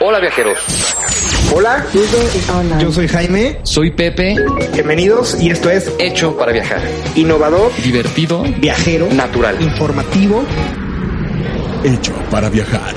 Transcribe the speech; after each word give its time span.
Hola 0.00 0.20
viajeros, 0.20 0.58
Hola, 1.52 1.84
yo 2.80 2.92
soy 2.92 3.08
Jaime. 3.08 3.58
soy 3.64 3.90
Pepe, 3.90 4.36
Bienvenidos 4.72 5.40
y 5.40 5.50
esto 5.50 5.70
es 5.70 5.90
hecho 5.98 6.36
para 6.36 6.52
viajar. 6.52 6.80
Innovador, 7.16 7.72
Divertido, 7.82 8.42
Viajero, 8.60 9.08
natural. 9.12 9.60
Informativo. 9.60 10.44
Hecho 11.84 12.12
para 12.30 12.48
viajar. 12.48 12.94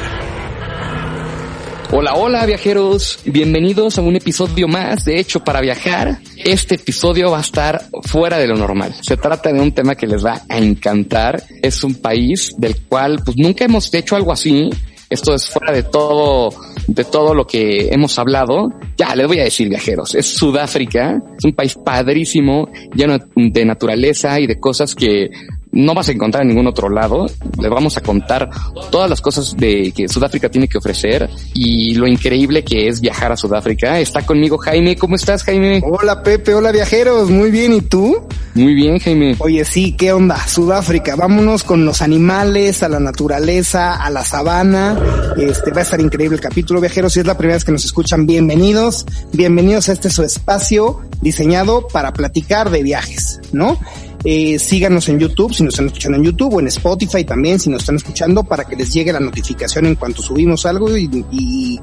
Hola, 1.94 2.14
hola 2.14 2.45
viajeros, 2.45 3.20
bienvenidos 3.26 3.98
a 3.98 4.02
un 4.02 4.16
episodio 4.16 4.68
más 4.70 5.04
de 5.04 5.20
Hecho 5.20 5.42
para 5.44 5.59
Viajar. 5.59 6.20
Este 6.38 6.76
episodio 6.76 7.31
va 7.31 7.40
a 7.40 7.42
estar 7.42 7.84
fuera 8.04 8.38
de 8.38 8.48
lo 8.48 8.56
normal. 8.56 8.95
Se 9.02 9.18
trata 9.18 9.52
de 9.52 9.59
un 9.59 9.73
tema 9.73 9.95
que 9.95 10.08
les 10.08 10.23
va 10.26 10.42
a 10.48 10.58
encantar. 10.58 11.44
Es 11.62 11.84
un 11.84 11.95
país 11.95 12.54
del 12.58 12.78
cual 12.88 13.22
pues 13.26 13.36
nunca 13.38 13.66
hemos 13.66 13.94
hecho 13.94 14.16
algo 14.16 14.31
así. 14.31 14.70
Esto 15.12 15.36
es 15.36 15.50
fuera 15.50 15.74
de 15.74 15.84
todo, 15.84 16.50
de 16.88 17.04
todo 17.04 17.36
lo 17.36 17.46
que 17.46 17.90
hemos 17.90 18.18
hablado. 18.18 18.70
Ya, 18.98 19.14
les 19.14 19.28
voy 19.28 19.40
a 19.40 19.44
decir 19.44 19.68
viajeros. 19.68 20.16
Es 20.16 20.26
Sudáfrica. 20.26 21.22
Es 21.38 21.44
un 21.44 21.52
país 21.52 21.76
padrísimo, 21.76 22.70
lleno 22.95 23.18
de 23.36 23.66
naturaleza 23.66 24.40
y 24.40 24.48
de 24.48 24.58
cosas 24.58 24.95
que 24.95 25.30
no 25.72 25.94
vas 25.94 26.09
a 26.09 26.11
encontrar 26.11 26.44
en 26.44 26.50
ningún 26.50 26.67
otro 26.67 26.89
lado. 26.89 27.27
Les 27.59 27.69
vamos 27.69 27.97
a 27.97 28.02
contar 28.02 28.50
todas 28.89 29.09
las 29.09 29.22
cosas 29.22 29.55
de 29.55 29.91
que 29.95 30.08
Sudáfrica 30.08 30.50
tiene 30.50 30.67
que 30.67 30.78
ofrecer 30.78 31.30
y 31.53 31.95
lo 31.95 32.08
increíble 32.08 32.63
que 32.63 32.88
es 32.88 33.02
viajar 33.02 33.31
a 33.31 33.38
Sudáfrica. 33.38 34.00
Está 34.00 34.25
conmigo 34.25 34.58
Jaime. 34.58 34.95
¿Cómo 34.95 35.16
estás, 35.16 35.44
Jaime? 35.44 35.81
Hola 35.83 36.23
Pepe, 36.23 36.53
hola 36.53 36.72
viajeros, 36.72 37.30
muy 37.30 37.52
bien, 37.52 37.73
¿y 37.73 37.81
tú? 37.81 38.28
Muy 38.53 38.73
bien, 38.73 39.00
Jaime. 39.00 39.36
Oye, 39.39 39.63
sí, 39.63 39.95
¿qué 39.95 40.11
onda? 40.11 40.38
Sudáfrica, 40.45 41.16
vámonos 41.16 41.63
con 41.63 41.85
los 41.85 42.02
animales, 42.02 42.83
a 42.83 42.89
la 42.89 43.00
naturaleza, 43.00 43.95
a 43.95 44.09
la 44.09 44.25
sabana. 44.25 45.00
Este 45.38 45.72
va 45.72 45.80
a 45.80 45.83
estar 45.83 46.02
increíble 46.02 46.35
el 46.35 46.41
capítulo, 46.41 46.81
viajeros. 46.81 47.13
Si 47.13 47.22
es 47.22 47.25
la 47.25 47.38
primera 47.38 47.56
vez 47.56 47.63
que 47.63 47.72
nos 47.72 47.85
escuchan, 47.85 48.25
bienvenidos. 48.25 49.06
Bienvenidos 49.31 49.88
a 49.88 49.94
este 49.94 50.09
su 50.09 50.23
espacio 50.23 51.00
diseñado 51.22 51.88
para 51.88 52.11
platicar 52.11 52.72
de 52.72 52.83
viajes, 52.83 53.39
¿no? 53.53 53.80
Eh, 54.23 54.59
síganos 54.59 55.09
en 55.09 55.19
YouTube 55.19 55.53
si 55.53 55.64
nos 55.64 55.73
están 55.73 55.88
escuchando 55.88 56.17
en 56.17 56.23
YouTube 56.23 56.53
o 56.53 56.59
en 56.59 56.67
Spotify 56.67 57.23
también 57.23 57.59
si 57.59 57.72
nos 57.72 57.81
están 57.81 57.95
escuchando 57.95 58.44
para 58.44 58.66
que 58.66 58.75
les 58.75 58.94
llegue 58.94 59.11
la 59.11 59.19
notificación 59.19 59.88
en 59.88 59.95
cuanto 59.95 60.22
subimos 60.22 60.67
algo 60.67 60.95
y, 60.95 61.25
y 61.31 61.80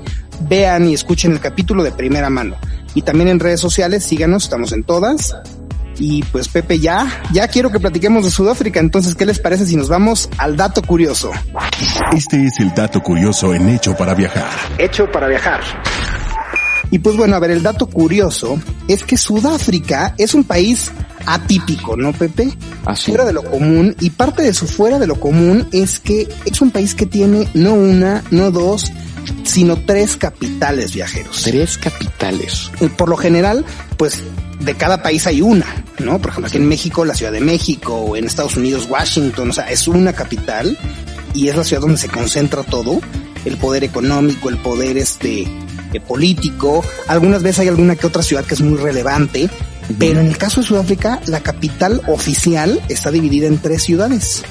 vean 0.49 0.89
y 0.89 0.95
escuchen 0.95 1.33
el 1.33 1.41
capítulo 1.41 1.83
de 1.83 1.93
primera 1.93 2.31
mano. 2.31 2.57
Y 2.95 3.03
también 3.03 3.29
en 3.29 3.41
redes 3.41 3.61
sociales, 3.61 4.05
síganos, 4.05 4.45
estamos 4.45 4.73
en 4.73 4.83
todas. 4.85 5.37
Y 5.99 6.23
pues 6.25 6.49
Pepe, 6.49 6.79
ya, 6.79 7.23
ya 7.33 7.49
quiero 7.49 7.71
que 7.71 7.81
platiquemos 7.81 8.25
de 8.25 8.31
Sudáfrica, 8.31 8.79
entonces, 8.79 9.15
¿qué 9.17 9.27
les 9.27 9.41
parece 9.41 9.67
si 9.67 9.77
nos 9.77 9.89
vamos 9.89 10.29
al 10.39 10.57
dato 10.57 10.81
curioso? 10.83 11.33
Este 12.13 12.47
es 12.47 12.61
el 12.61 12.73
dato 12.73 13.03
curioso 13.03 13.53
en 13.53 13.69
Hecho 13.69 13.97
para 13.97 14.15
viajar. 14.15 14.49
Hecho 14.79 15.11
para 15.11 15.27
viajar. 15.27 15.61
Y 16.91 17.01
pues 17.01 17.17
bueno, 17.17 17.37
a 17.37 17.41
ver, 17.41 17.51
el 17.51 17.63
dato 17.63 17.87
curioso 17.87 18.59
es 18.87 19.03
que 19.03 19.17
Sudáfrica 19.17 20.15
es 20.17 20.35
un 20.35 20.45
país 20.45 20.93
atípico, 21.29 21.97
¿no, 21.97 22.13
Pepe? 22.13 22.53
Así. 22.85 23.11
Fuera 23.11 23.25
de 23.25 23.33
lo 23.33 23.45
común, 23.45 23.95
y 24.01 24.11
parte 24.11 24.43
de 24.43 24.55
su 24.55 24.67
fuera 24.67 24.99
de 24.99 25.07
lo 25.07 25.21
común 25.21 25.69
es 25.73 26.01
que 26.01 26.29
es 26.45 26.61
un 26.61 26.71
país 26.71 26.95
que 26.95 27.07
tiene 27.07 27.49
no 27.55 27.75
una, 27.75 28.25
no 28.31 28.51
dos, 28.51 28.91
sino 29.45 29.77
tres 29.77 30.17
capitales 30.17 30.95
viajeros. 30.95 31.43
Tres 31.43 31.77
capitales. 31.79 32.71
Y 32.81 32.89
por 32.89 33.09
lo 33.09 33.17
general, 33.17 33.65
pues 33.97 34.23
de 34.61 34.75
cada 34.75 35.03
país 35.03 35.27
hay 35.27 35.43
una, 35.43 35.67
¿no? 35.99 36.19
Por 36.19 36.31
ejemplo, 36.31 36.49
aquí 36.49 36.57
en 36.57 36.69
México, 36.69 37.05
la 37.05 37.15
Ciudad 37.15 37.33
de 37.33 37.41
México, 37.41 37.95
o 37.95 38.17
en 38.17 38.25
Estados 38.25 38.57
Unidos, 38.57 38.87
Washington, 38.89 39.51
o 39.51 39.53
sea, 39.53 39.71
es 39.71 39.87
una 39.87 40.13
capital 40.15 40.77
y 41.35 41.49
es 41.49 41.57
la 41.57 41.65
ciudad 41.65 41.83
donde 41.83 41.99
se 41.99 42.09
concentra 42.09 42.63
todo, 42.63 43.01
el 43.45 43.57
poder 43.59 43.85
económico, 43.85 44.49
el 44.49 44.59
poder 44.59 44.97
este 44.97 45.43
eh, 45.43 46.01
político. 46.07 46.83
Algunas 47.07 47.43
veces 47.43 47.61
hay 47.61 47.69
alguna 47.69 47.97
que 47.97 48.07
otra 48.07 48.23
ciudad 48.23 48.45
que 48.45 48.55
es 48.55 48.61
muy 48.61 48.79
relevante, 48.79 49.51
pero 49.99 50.21
en 50.21 50.27
el 50.27 50.37
caso 50.37 50.61
de 50.61 50.67
Sudáfrica, 50.67 51.21
la 51.27 51.41
capital 51.41 52.03
oficial 52.09 52.81
está 52.89 53.11
dividida 53.11 53.47
en 53.47 53.59
tres 53.59 53.83
ciudades. 53.83 54.43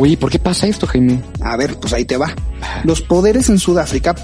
Oye, 0.00 0.16
¿por 0.16 0.30
qué 0.30 0.38
pasa 0.38 0.68
esto, 0.68 0.86
Jaime? 0.86 1.20
A 1.40 1.56
ver, 1.56 1.74
pues 1.74 1.92
ahí 1.92 2.04
te 2.04 2.16
va. 2.16 2.32
Los 2.84 3.00
poderes 3.00 3.48
en 3.48 3.58
Sudáfrica, 3.58 4.14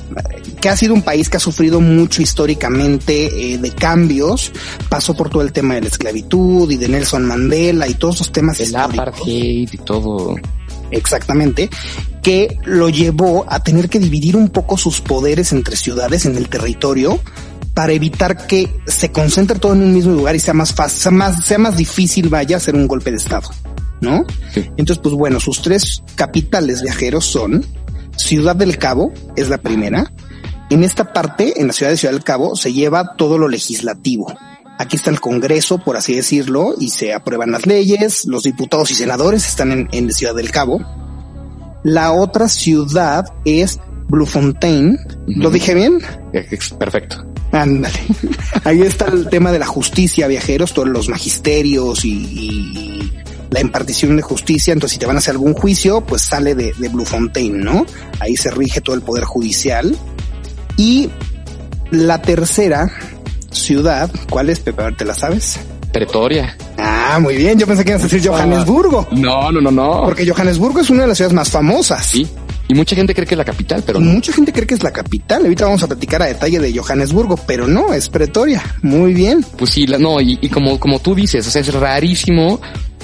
que 0.61 0.69
ha 0.69 0.77
sido 0.77 0.95
un 0.95 1.03
país 1.03 1.29
que 1.29 1.37
ha 1.37 1.41
sufrido 1.41 1.81
mucho 1.81 2.23
históricamente 2.23 3.55
eh, 3.55 3.59
de 3.59 3.71
cambios, 3.73 4.53
pasó 4.89 5.15
por 5.15 5.31
todo 5.31 5.43
el 5.43 5.53
tema 5.53 5.75
de 5.75 5.81
la 5.81 5.89
esclavitud 5.89 6.71
y 6.71 6.77
de 6.77 6.89
Nelson 6.89 7.25
Mandela 7.27 7.89
y 7.89 7.95
todos 7.95 8.17
esos 8.17 8.31
temas 8.31 8.61
El 8.61 8.67
históricos. 8.67 8.99
apartheid 9.01 9.69
y 9.73 9.79
todo. 9.79 10.37
Exactamente, 10.93 11.69
que 12.23 12.57
lo 12.65 12.89
llevó 12.89 13.45
a 13.49 13.63
tener 13.65 13.89
que 13.89 13.99
dividir 13.99 14.37
un 14.37 14.51
poco 14.51 14.79
sus 14.79 15.01
poderes 15.01 15.53
entre 15.53 15.75
ciudades 15.77 16.25
en 16.25 16.37
el 16.37 16.49
territorio 16.49 17.19
para 17.75 17.93
evitar 17.93 18.47
que 18.47 18.81
se 18.87 19.11
concentre 19.11 19.59
todo 19.59 19.75
en 19.75 19.83
un 19.83 19.93
mismo 19.93 20.13
lugar 20.13 20.37
y 20.37 20.41
sea 20.41 20.55
más 20.55 20.73
fácil, 20.73 21.01
sea 21.01 21.11
más, 21.11 21.45
sea 21.45 21.59
más 21.59 21.77
difícil 21.77 22.29
vaya 22.29 22.57
hacer 22.57 22.75
un 22.77 22.87
golpe 22.87 23.11
de 23.11 23.17
estado, 23.17 23.51
¿no? 24.01 24.25
Sí. 24.53 24.61
Entonces, 24.77 24.99
pues 25.03 25.15
bueno, 25.15 25.41
sus 25.41 25.61
tres 25.61 26.03
capitales 26.15 26.83
viajeros 26.83 27.27
son 27.27 27.67
Ciudad 28.17 28.55
del 28.55 28.79
Cabo, 28.79 29.13
es 29.37 29.49
la 29.49 29.59
primera. 29.59 30.13
En 30.71 30.85
esta 30.85 31.13
parte, 31.13 31.61
en 31.61 31.67
la 31.67 31.73
ciudad 31.73 31.91
de 31.91 31.97
Ciudad 31.97 32.15
del 32.15 32.23
Cabo, 32.23 32.55
se 32.55 32.73
lleva 32.73 33.17
todo 33.17 33.39
lo 33.39 33.49
legislativo. 33.49 34.33
Aquí 34.79 34.97
está 34.97 35.11
el 35.11 35.21
Congreso, 35.21 35.79
por 35.79 35.97
así 35.97 36.15
decirlo, 36.15 36.75
y 36.79 36.91
se 36.91 37.13
aprueban 37.13 37.51
las 37.51 37.67
leyes. 37.67 38.25
Los 38.25 38.45
diputados 38.45 38.91
y 38.91 38.95
senadores 38.95 39.47
están 39.47 39.73
en, 39.73 39.89
en 39.93 40.13
Ciudad 40.13 40.35
del 40.35 40.51
Cabo. 40.51 40.81
La 41.83 42.13
otra 42.13 42.49
ciudad 42.49 43.27
es 43.45 43.79
Bluefontaine. 44.09 44.97
¿Lo 45.27 45.51
dije 45.51 45.75
bien? 45.75 46.01
Eh, 46.33 46.59
Perfecto. 46.79 47.34
Ándale. 47.55 48.01
Ahí 48.65 48.83
está 48.83 49.07
el 49.07 49.29
tema 49.29 49.53
de 49.53 49.61
la 49.61 49.67
justicia, 49.67 50.27
viajeros, 50.27 50.75
todos 50.75 50.89
los 50.89 51.09
magisterios 51.09 52.05
y, 52.05 52.13
y 52.13 53.13
la 53.51 53.61
impartición 53.61 54.17
de 54.17 54.23
justicia. 54.23 54.73
Entonces, 54.73 54.95
si 54.95 54.99
te 54.99 55.07
van 55.07 55.17
a 55.17 55.21
hacer 55.21 55.33
algún 55.33 55.55
juicio, 55.55 56.01
pues 56.01 56.23
sale 56.23 56.57
de, 56.57 56.73
de 56.77 56.89
Bluefontaine, 56.89 57.57
¿no? 57.57 57.87
Ahí 58.19 58.37
se 58.37 58.51
rige 58.51 58.81
todo 58.81 58.97
el 58.97 59.03
poder 59.03 59.25
judicial. 59.25 59.97
Y 60.77 61.09
la 61.93 62.21
tercera 62.21 62.91
ciudad, 63.53 64.11
¿cuál 64.29 64.51
es, 64.51 64.59
Pepe? 64.59 64.83
A 64.83 64.87
ver, 64.87 64.97
¿te 64.97 65.05
la 65.05 65.15
sabes? 65.15 65.61
Pretoria. 65.93 66.57
Ah, 66.77 67.19
muy 67.21 67.37
bien. 67.37 67.57
Yo 67.57 67.69
pensé 67.69 67.85
que 67.85 67.93
ibas 67.93 68.03
a 68.03 68.09
decir 68.09 68.29
Johannesburgo. 68.29 69.07
No, 69.13 69.53
no, 69.53 69.61
no, 69.61 69.71
no. 69.71 70.03
Porque 70.05 70.29
Johannesburgo 70.29 70.81
es 70.81 70.91
una 70.91 71.03
de 71.03 71.09
las 71.09 71.17
ciudades 71.17 71.35
más 71.35 71.51
famosas. 71.51 72.05
Sí. 72.05 72.29
Y 72.69 72.75
mucha 72.75 72.97
gente 72.97 73.15
cree 73.15 73.27
que 73.27 73.35
es 73.35 73.39
la 73.39 73.45
capital, 73.45 73.83
pero 73.85 74.01
no. 74.01 74.13
mucha 74.13 74.33
gente 74.33 74.53
cree 74.53 74.67
que 74.67 74.75
es 74.75 74.83
la 74.83 74.91
capital. 74.91 75.43
Ahorita 75.43 75.67
vamos 75.67 75.83
a 75.83 75.87
platicar 75.87 76.23
a 76.23 76.27
detalle 76.27 76.59
de 76.59 76.77
Johannesburgo, 76.77 77.37
pero 77.47 77.67
no, 77.69 77.93
es 77.93 78.09
Pretoria. 78.09 78.63
Muy 78.83 79.13
bien. 79.13 79.45
Pues 79.59 79.71
sí, 79.73 79.87
la- 79.87 79.99
no, 79.99 80.21
y, 80.21 80.39
y 80.41 80.49
como, 80.49 80.81
como 80.81 80.99
tú 80.99 81.15
dices, 81.15 81.47
o 81.47 81.51
sea, 81.51 81.61
es 81.61 81.73
rarísimo 81.75 82.61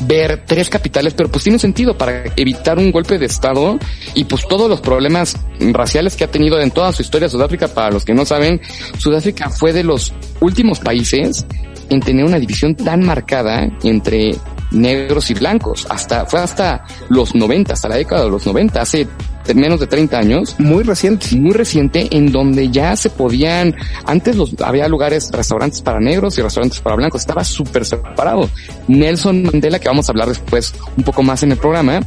ver 0.07 0.45
tres 0.47 0.71
capitales, 0.71 1.13
pero 1.13 1.31
pues 1.31 1.45
tiene 1.45 1.59
sentido 1.59 1.99
para 1.99 2.25
evitar 2.37 2.79
un 2.79 2.91
golpe 2.91 3.19
de 3.19 3.27
estado 3.27 3.79
y 4.15 4.25
pues 4.25 4.49
todos 4.49 4.67
los 4.71 4.81
problemas 4.81 5.37
raciales 5.73 6.17
que 6.17 6.25
ha 6.25 6.31
tenido 6.31 6.59
en 6.59 6.71
toda 6.71 6.91
su 6.95 7.03
historia 7.03 7.29
Sudáfrica, 7.29 7.69
para 7.69 7.91
los 7.91 8.07
que 8.07 8.15
no 8.15 8.25
saben, 8.25 8.63
Sudáfrica 8.97 9.51
fue 9.51 9.75
de 9.75 9.85
los 9.85 10.15
últimos 10.41 10.79
países 10.79 11.45
en 11.91 12.01
tener 12.01 12.25
una 12.25 12.39
división 12.39 12.75
tan 12.77 13.05
marcada 13.05 13.69
entre 13.83 14.35
negros 14.71 15.31
y 15.31 15.35
blancos, 15.35 15.87
hasta, 15.91 16.25
fue 16.25 16.41
hasta 16.41 16.85
los 17.11 17.35
90, 17.35 17.75
hasta 17.75 17.89
la 17.89 17.97
década 17.97 18.25
de 18.25 18.31
los 18.31 18.47
90, 18.47 18.81
hace 18.81 19.07
menos 19.55 19.81
de 19.81 19.87
30 19.87 20.19
años, 20.19 20.57
Muy 20.59 20.83
reciente. 20.85 21.37
muy 21.37 21.53
reciente 21.53 22.09
en 22.11 22.33
donde 22.33 22.71
ya 22.71 22.97
se 22.97 23.11
podían, 23.11 23.75
antes 24.05 24.37
los, 24.37 24.55
había 24.63 24.89
lugares, 24.89 25.31
restaurantes 25.33 25.81
para 25.83 26.01
negros 26.01 26.39
y 26.39 26.43
restaurantes 26.43 26.81
para 26.81 26.97
blancos, 26.97 27.23
estaba 27.23 27.45
súper 27.45 27.85
separado. 27.85 28.49
Nelson 28.89 29.43
Mandela, 29.43 29.79
que 29.79 29.89
vamos 29.89 30.09
a 30.09 30.13
hablar 30.13 30.29
después 30.29 30.75
un 30.97 31.05
poco 31.05 31.23
más 31.23 31.43
en 31.43 31.53
el 31.53 31.59
programa, 31.59 32.01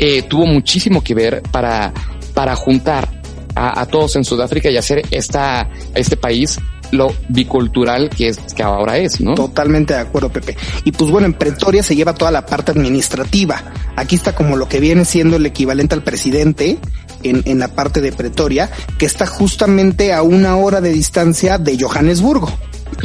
eh, 0.00 0.22
tuvo 0.22 0.46
muchísimo 0.46 1.02
que 1.02 1.14
ver 1.14 1.42
para, 1.50 1.92
para 2.34 2.54
juntar 2.56 3.08
a, 3.54 3.80
a 3.80 3.86
todos 3.86 4.16
en 4.16 4.24
Sudáfrica 4.24 4.70
y 4.70 4.76
hacer 4.76 5.02
esta, 5.10 5.68
este 5.94 6.16
país 6.16 6.58
lo 6.90 7.14
bicultural 7.28 8.10
que 8.10 8.28
es, 8.28 8.38
que 8.54 8.62
ahora 8.62 8.98
es, 8.98 9.20
¿no? 9.20 9.34
Totalmente 9.34 9.94
de 9.94 10.00
acuerdo, 10.00 10.30
Pepe. 10.30 10.56
Y 10.84 10.92
pues 10.92 11.10
bueno, 11.10 11.26
en 11.26 11.34
Pretoria 11.34 11.82
se 11.82 11.96
lleva 11.96 12.14
toda 12.14 12.30
la 12.30 12.46
parte 12.46 12.72
administrativa. 12.72 13.62
Aquí 13.96 14.16
está 14.16 14.34
como 14.34 14.56
lo 14.56 14.68
que 14.68 14.80
viene 14.80 15.04
siendo 15.04 15.36
el 15.36 15.46
equivalente 15.46 15.94
al 15.94 16.02
presidente, 16.02 16.78
en, 17.22 17.42
en 17.46 17.58
la 17.58 17.68
parte 17.68 18.00
de 18.00 18.12
Pretoria, 18.12 18.70
que 18.98 19.06
está 19.06 19.26
justamente 19.26 20.12
a 20.12 20.22
una 20.22 20.56
hora 20.56 20.80
de 20.80 20.92
distancia 20.92 21.58
de 21.58 21.78
Johannesburgo. 21.78 22.50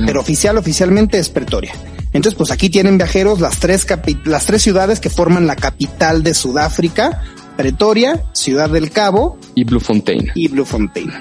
Pero 0.06 0.22
oficial, 0.22 0.58
oficialmente 0.58 1.20
es 1.20 1.30
Pretoria. 1.30 1.74
Entonces, 2.14 2.36
pues 2.38 2.52
aquí 2.52 2.70
tienen 2.70 2.98
viajeros 2.98 3.42
las 3.42 3.60
tres, 3.60 3.86
las 4.26 4.46
tres 4.46 4.62
ciudades 4.62 5.00
que 5.00 5.10
forman 5.10 5.48
la 5.48 5.56
capital 5.56 6.24
de 6.24 6.34
Sudáfrica, 6.34 7.24
Pretoria, 7.58 8.24
Ciudad 8.34 8.70
del 8.70 8.92
Cabo 8.92 9.38
y 9.56 9.64
Bloemfontein. 9.64 10.32
Y 10.36 10.48
Bloemfontein. 10.48 11.12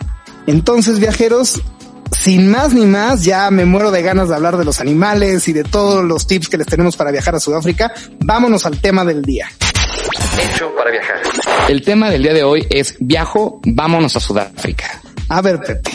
Entonces, 0.47 0.99
viajeros, 0.99 1.62
sin 2.19 2.50
más 2.50 2.73
ni 2.75 2.87
más, 2.87 3.25
ya 3.25 3.50
me 3.50 3.64
muero 3.64 3.91
de 3.91 4.03
ganas 4.03 4.29
de 4.29 4.35
hablar 4.35 4.56
de 4.56 4.64
los 4.64 4.81
animales 4.81 5.49
y 5.49 5.53
de 5.53 5.64
todos 5.64 6.05
los 6.05 6.26
tips 6.26 6.49
que 6.49 6.56
les 6.56 6.67
tenemos 6.67 6.97
para 6.97 7.11
viajar 7.11 7.35
a 7.35 7.41
Sudáfrica. 7.41 7.93
Vámonos 8.20 8.67
al 8.67 8.81
tema 8.81 9.05
del 9.05 9.23
día. 9.23 9.50
Hecho 10.38 10.75
para 10.75 10.91
viajar. 10.91 11.17
El 11.69 11.82
tema 11.82 12.11
del 12.11 12.23
día 12.23 12.32
de 12.32 12.44
hoy 12.44 12.67
es 12.70 12.97
viajo, 13.00 13.61
vámonos 13.64 14.17
a 14.17 14.20
Sudáfrica. 14.20 15.00
A 15.29 15.41
ver, 15.41 15.61
Pepe. 15.61 15.91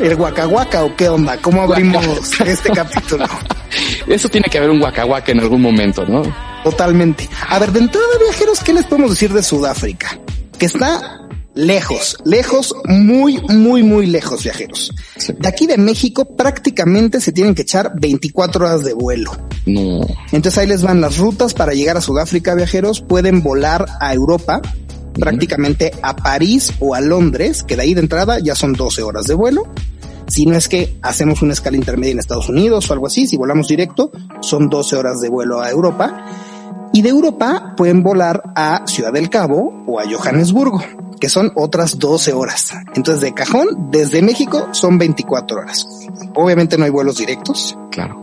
¿El 0.00 0.16
guacahuaca 0.16 0.84
o 0.84 0.96
qué 0.96 1.08
onda? 1.08 1.36
¿Cómo 1.38 1.62
abrimos 1.62 2.04
este 2.40 2.70
capítulo? 2.70 3.24
Eso 4.06 4.28
tiene 4.28 4.48
que 4.50 4.58
haber 4.58 4.70
un 4.70 4.80
guacahuaca 4.80 5.32
en 5.32 5.40
algún 5.40 5.62
momento, 5.62 6.04
¿no? 6.04 6.22
Totalmente. 6.64 7.28
A 7.48 7.58
ver, 7.58 7.72
de 7.72 7.80
entrada, 7.80 8.06
viajeros, 8.20 8.60
¿qué 8.62 8.72
les 8.72 8.84
podemos 8.84 9.10
decir 9.10 9.32
de 9.32 9.42
Sudáfrica? 9.42 10.18
Que 10.58 10.66
está 10.66 11.21
lejos, 11.54 12.16
lejos, 12.24 12.74
muy, 12.84 13.40
muy, 13.48 13.82
muy 13.82 14.06
lejos, 14.06 14.42
viajeros. 14.42 14.92
De 15.38 15.48
aquí 15.48 15.66
de 15.66 15.78
México 15.78 16.36
prácticamente 16.36 17.20
se 17.20 17.32
tienen 17.32 17.54
que 17.54 17.62
echar 17.62 17.92
24 17.98 18.64
horas 18.64 18.84
de 18.84 18.94
vuelo. 18.94 19.32
No. 19.66 20.00
Entonces 20.32 20.58
ahí 20.58 20.66
les 20.66 20.82
van 20.82 21.00
las 21.00 21.18
rutas 21.18 21.54
para 21.54 21.72
llegar 21.72 21.96
a 21.96 22.00
Sudáfrica, 22.00 22.54
viajeros. 22.54 23.00
Pueden 23.00 23.42
volar 23.42 23.86
a 24.00 24.12
Europa, 24.14 24.60
prácticamente 25.14 25.92
a 26.02 26.16
París 26.16 26.72
o 26.80 26.94
a 26.94 27.00
Londres, 27.00 27.62
que 27.62 27.76
de 27.76 27.82
ahí 27.82 27.94
de 27.94 28.00
entrada 28.00 28.38
ya 28.38 28.54
son 28.54 28.72
12 28.72 29.02
horas 29.02 29.26
de 29.26 29.34
vuelo. 29.34 29.64
Si 30.28 30.46
no 30.46 30.56
es 30.56 30.68
que 30.68 30.96
hacemos 31.02 31.42
una 31.42 31.52
escala 31.52 31.76
intermedia 31.76 32.12
en 32.12 32.18
Estados 32.18 32.48
Unidos 32.48 32.88
o 32.88 32.92
algo 32.94 33.06
así, 33.06 33.26
si 33.26 33.36
volamos 33.36 33.68
directo, 33.68 34.10
son 34.40 34.68
12 34.70 34.96
horas 34.96 35.20
de 35.20 35.28
vuelo 35.28 35.60
a 35.60 35.70
Europa. 35.70 36.24
Y 36.92 37.02
de 37.02 37.08
Europa 37.08 37.74
pueden 37.76 38.02
volar 38.02 38.42
a 38.54 38.86
Ciudad 38.86 39.12
del 39.12 39.30
Cabo 39.30 39.82
o 39.86 39.98
a 39.98 40.04
Johannesburgo, 40.04 40.82
que 41.18 41.28
son 41.28 41.50
otras 41.54 41.98
12 41.98 42.32
horas. 42.32 42.74
Entonces 42.94 43.22
de 43.22 43.32
cajón, 43.32 43.90
desde 43.90 44.22
México 44.22 44.68
son 44.72 44.98
24 44.98 45.58
horas. 45.58 45.86
Obviamente 46.34 46.76
no 46.76 46.84
hay 46.84 46.90
vuelos 46.90 47.16
directos. 47.16 47.78
Claro. 47.90 48.21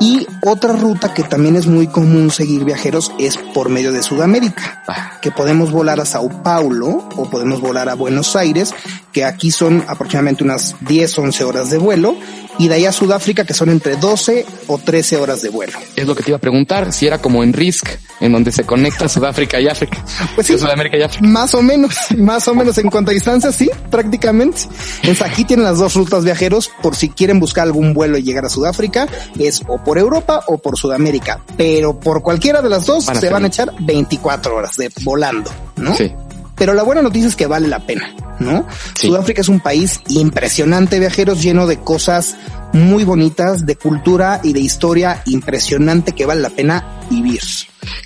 Y 0.00 0.26
otra 0.42 0.74
ruta 0.74 1.14
que 1.14 1.22
también 1.22 1.56
es 1.56 1.66
muy 1.66 1.86
común 1.86 2.30
seguir 2.30 2.64
viajeros 2.64 3.12
es 3.18 3.36
por 3.36 3.68
medio 3.68 3.92
de 3.92 4.02
Sudamérica, 4.02 4.82
que 5.20 5.30
podemos 5.30 5.70
volar 5.70 6.00
a 6.00 6.04
Sao 6.04 6.42
Paulo 6.42 7.08
o 7.16 7.30
podemos 7.30 7.60
volar 7.60 7.88
a 7.88 7.94
Buenos 7.94 8.36
Aires, 8.36 8.74
que 9.12 9.24
aquí 9.24 9.50
son 9.50 9.84
aproximadamente 9.86 10.44
unas 10.44 10.76
10, 10.80 11.18
11 11.18 11.44
horas 11.44 11.70
de 11.70 11.78
vuelo, 11.78 12.16
y 12.58 12.68
de 12.68 12.74
ahí 12.74 12.86
a 12.86 12.92
Sudáfrica, 12.92 13.44
que 13.44 13.54
son 13.54 13.70
entre 13.70 13.96
12 13.96 14.46
o 14.68 14.78
13 14.78 15.16
horas 15.16 15.42
de 15.42 15.48
vuelo. 15.48 15.72
Es 15.96 16.06
lo 16.06 16.14
que 16.14 16.22
te 16.22 16.30
iba 16.30 16.36
a 16.36 16.40
preguntar, 16.40 16.92
si 16.92 17.06
era 17.06 17.18
como 17.18 17.42
en 17.42 17.52
RISC, 17.52 17.88
en 18.20 18.32
donde 18.32 18.52
se 18.52 18.64
conecta 18.64 19.08
Sudáfrica 19.08 19.60
y 19.60 19.68
África. 19.68 20.04
Pues 20.34 20.46
sí, 20.46 20.58
Sudamérica 20.58 20.96
y 20.96 21.02
África. 21.02 21.26
Más 21.26 21.54
o 21.54 21.62
menos, 21.62 21.94
más 22.16 22.48
o 22.48 22.54
menos 22.54 22.76
en 22.78 22.90
cuanto 22.90 23.10
a 23.10 23.14
distancia, 23.14 23.52
sí, 23.52 23.70
prácticamente. 23.90 24.62
Entonces 24.96 25.22
aquí 25.22 25.44
tienen 25.44 25.64
las 25.64 25.78
dos 25.78 25.94
rutas 25.94 26.24
viajeros 26.24 26.70
por 26.82 26.96
si 26.96 27.08
quieren 27.08 27.38
buscar 27.38 27.64
algún 27.64 27.94
vuelo 27.94 28.18
y 28.18 28.22
llegar 28.22 28.44
a 28.44 28.48
Sudáfrica, 28.48 29.06
es 29.38 29.62
o 29.68 29.82
por 29.84 29.98
Europa 29.98 30.42
o 30.46 30.58
por 30.58 30.78
Sudamérica, 30.78 31.40
pero 31.56 31.98
por 31.98 32.22
cualquiera 32.22 32.62
de 32.62 32.68
las 32.68 32.86
dos 32.86 33.06
Van 33.06 33.20
se 33.20 33.30
van 33.30 33.44
a 33.44 33.48
echar 33.48 33.72
24 33.80 34.56
horas 34.56 34.76
de 34.76 34.90
volando, 35.02 35.50
¿no? 35.76 35.94
Sí. 35.94 36.12
Pero 36.56 36.72
la 36.72 36.84
buena 36.84 37.02
noticia 37.02 37.28
es 37.28 37.36
que 37.36 37.46
vale 37.46 37.66
la 37.66 37.80
pena, 37.80 38.14
¿no? 38.38 38.66
Sí. 38.94 39.08
Sudáfrica 39.08 39.40
es 39.40 39.48
un 39.48 39.60
país 39.60 40.00
impresionante, 40.08 41.00
viajeros, 41.00 41.42
lleno 41.42 41.66
de 41.66 41.78
cosas 41.78 42.36
muy 42.72 43.04
bonitas, 43.04 43.66
de 43.66 43.76
cultura 43.76 44.40
y 44.42 44.52
de 44.52 44.60
historia 44.60 45.22
impresionante 45.26 46.12
que 46.12 46.26
vale 46.26 46.40
la 46.40 46.50
pena 46.50 47.00
vivir. 47.10 47.40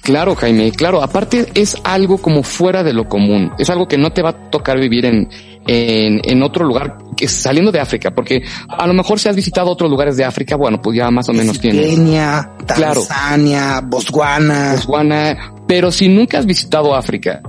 Claro, 0.03 0.35
Jaime, 0.35 0.73
claro. 0.73 1.03
Aparte 1.03 1.49
es 1.55 1.77
algo 1.85 2.19
como 2.19 2.43
fuera 2.43 2.83
de 2.83 2.93
lo 2.93 3.09
común. 3.09 3.53
Es 3.59 3.71
algo 3.71 3.87
que 3.87 3.99
no 3.99 4.13
te 4.13 4.23
va 4.23 4.31
a 4.31 4.51
tocar 4.51 4.79
vivir 4.79 5.05
en, 5.05 5.29
en, 5.69 6.20
en 6.25 6.43
otro 6.43 6.65
lugar 6.65 6.97
que 7.17 7.29
saliendo 7.29 7.70
de 7.70 7.79
África, 7.81 8.11
porque 8.12 8.43
a 8.69 8.87
lo 8.87 8.94
mejor 8.94 9.20
si 9.20 9.29
has 9.29 9.37
visitado 9.37 9.70
otros 9.70 9.91
lugares 9.91 10.17
de 10.17 10.25
África, 10.25 10.56
bueno, 10.56 10.81
pues 10.82 10.97
ya 10.97 11.11
más 11.11 11.29
o 11.29 11.32
menos 11.32 11.61
tienes 11.61 11.87
Kenia, 11.94 12.50
Claro. 12.75 13.03
Tanzania, 13.06 13.81
Botswana. 13.85 14.73
Botswana, 14.73 15.53
pero 15.67 15.93
si 15.93 16.09
nunca 16.09 16.38
has 16.38 16.47
visitado 16.47 16.94
África, 16.94 17.41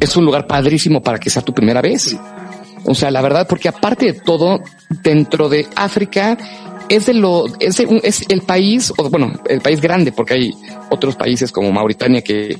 es 0.00 0.16
un 0.16 0.24
lugar 0.24 0.46
padrísimo 0.46 1.02
para 1.02 1.18
que 1.18 1.28
sea 1.30 1.42
tu 1.42 1.52
primera 1.52 1.82
vez. 1.82 2.16
O 2.84 2.94
sea, 2.94 3.10
la 3.10 3.20
verdad, 3.20 3.46
porque 3.48 3.68
aparte 3.68 4.06
de 4.06 4.12
todo, 4.12 4.60
dentro 5.02 5.48
de 5.48 5.66
África 5.74 6.38
es 6.88 7.06
de 7.06 7.14
lo, 7.14 7.46
es, 7.58 7.80
el- 7.80 8.00
es 8.04 8.22
el 8.28 8.42
país, 8.42 8.92
o 8.96 9.10
bueno, 9.10 9.32
el 9.48 9.60
país 9.60 9.80
grande, 9.80 10.12
porque 10.12 10.34
hay 10.34 10.54
otros 10.90 11.16
países 11.16 11.50
como 11.50 11.72
Mauritania 11.72 12.22
que 12.22 12.56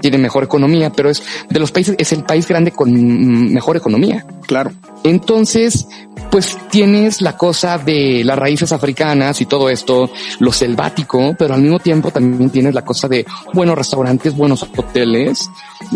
tienen 0.00 0.22
mejor 0.22 0.44
economía, 0.44 0.90
pero 0.90 1.10
es 1.10 1.22
de 1.48 1.58
los 1.58 1.72
países, 1.72 1.94
es 1.98 2.12
el 2.12 2.24
país 2.24 2.46
grande 2.46 2.72
con 2.72 3.52
mejor 3.52 3.76
economía. 3.76 4.24
Claro. 4.46 4.72
Entonces, 5.04 5.86
pues 6.30 6.56
tienes 6.70 7.22
la 7.22 7.36
cosa 7.36 7.78
de 7.78 8.22
las 8.24 8.38
raíces 8.38 8.72
africanas 8.72 9.40
y 9.40 9.46
todo 9.46 9.68
esto, 9.70 10.10
lo 10.40 10.52
selvático, 10.52 11.34
pero 11.38 11.54
al 11.54 11.62
mismo 11.62 11.78
tiempo 11.78 12.10
también 12.10 12.50
tienes 12.50 12.74
la 12.74 12.84
cosa 12.84 13.08
de 13.08 13.24
buenos 13.52 13.76
restaurantes, 13.76 14.36
buenos 14.36 14.62
hoteles, 14.62 15.48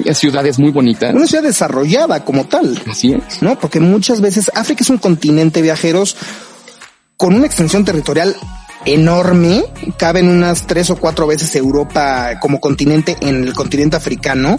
eh, 0.04 0.14
ciudades 0.14 0.58
muy 0.58 0.70
bonitas. 0.70 1.14
Una 1.14 1.26
ciudad 1.26 1.44
desarrollada 1.44 2.24
como 2.24 2.44
tal. 2.44 2.80
Así 2.90 3.12
es. 3.12 3.42
¿no? 3.42 3.58
Porque 3.58 3.80
muchas 3.80 4.20
veces 4.20 4.50
África 4.54 4.82
es 4.82 4.90
un 4.90 4.98
continente 4.98 5.62
viajeros 5.62 6.16
con 7.16 7.34
una 7.34 7.46
extensión 7.46 7.84
territorial 7.84 8.34
enorme, 8.84 9.64
caben 9.96 10.28
unas 10.28 10.66
tres 10.66 10.90
o 10.90 10.96
cuatro 10.96 11.26
veces 11.26 11.54
Europa 11.56 12.38
como 12.40 12.60
continente 12.60 13.16
en 13.20 13.44
el 13.44 13.54
continente 13.54 13.96
africano, 13.96 14.56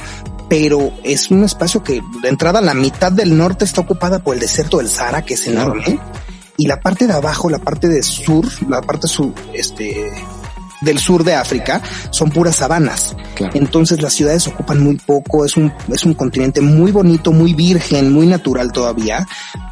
pero 0.50 0.92
es 1.04 1.32
un 1.32 1.44
espacio 1.44 1.84
que 1.84 2.02
de 2.22 2.30
entrada 2.30 2.62
la 2.62 2.74
mitad 2.74 3.12
del 3.12 3.38
norte 3.38 3.66
está 3.66 3.82
ocupada 3.82 4.20
por 4.20 4.36
el 4.36 4.42
desierto 4.42 4.78
del 4.78 4.90
Sahara, 4.90 5.24
que 5.24 5.34
es 5.34 5.48
enorme, 5.48 6.00
y 6.58 6.68
la 6.68 6.80
parte 6.80 7.08
de 7.08 7.14
abajo, 7.14 7.50
la 7.50 7.60
parte 7.60 7.88
de 7.88 8.04
sur, 8.04 8.46
la 8.70 8.82
parte 8.82 9.08
sur, 9.08 9.34
este, 9.54 10.12
del 10.82 11.00
sur 11.00 11.24
de 11.24 11.34
África, 11.34 11.82
son 12.12 12.30
puras 12.30 12.58
sabanas. 12.58 13.16
Claro. 13.36 13.54
Entonces 13.56 14.02
las 14.02 14.14
ciudades 14.14 14.48
ocupan 14.48 14.84
muy 14.84 14.98
poco, 14.98 15.44
es 15.44 15.58
un, 15.58 15.74
es 15.92 16.04
un 16.06 16.14
continente 16.14 16.62
muy 16.62 16.92
bonito, 16.92 17.32
muy 17.32 17.54
virgen, 17.54 18.14
muy 18.14 18.28
natural 18.28 18.72
todavía, 18.72 19.26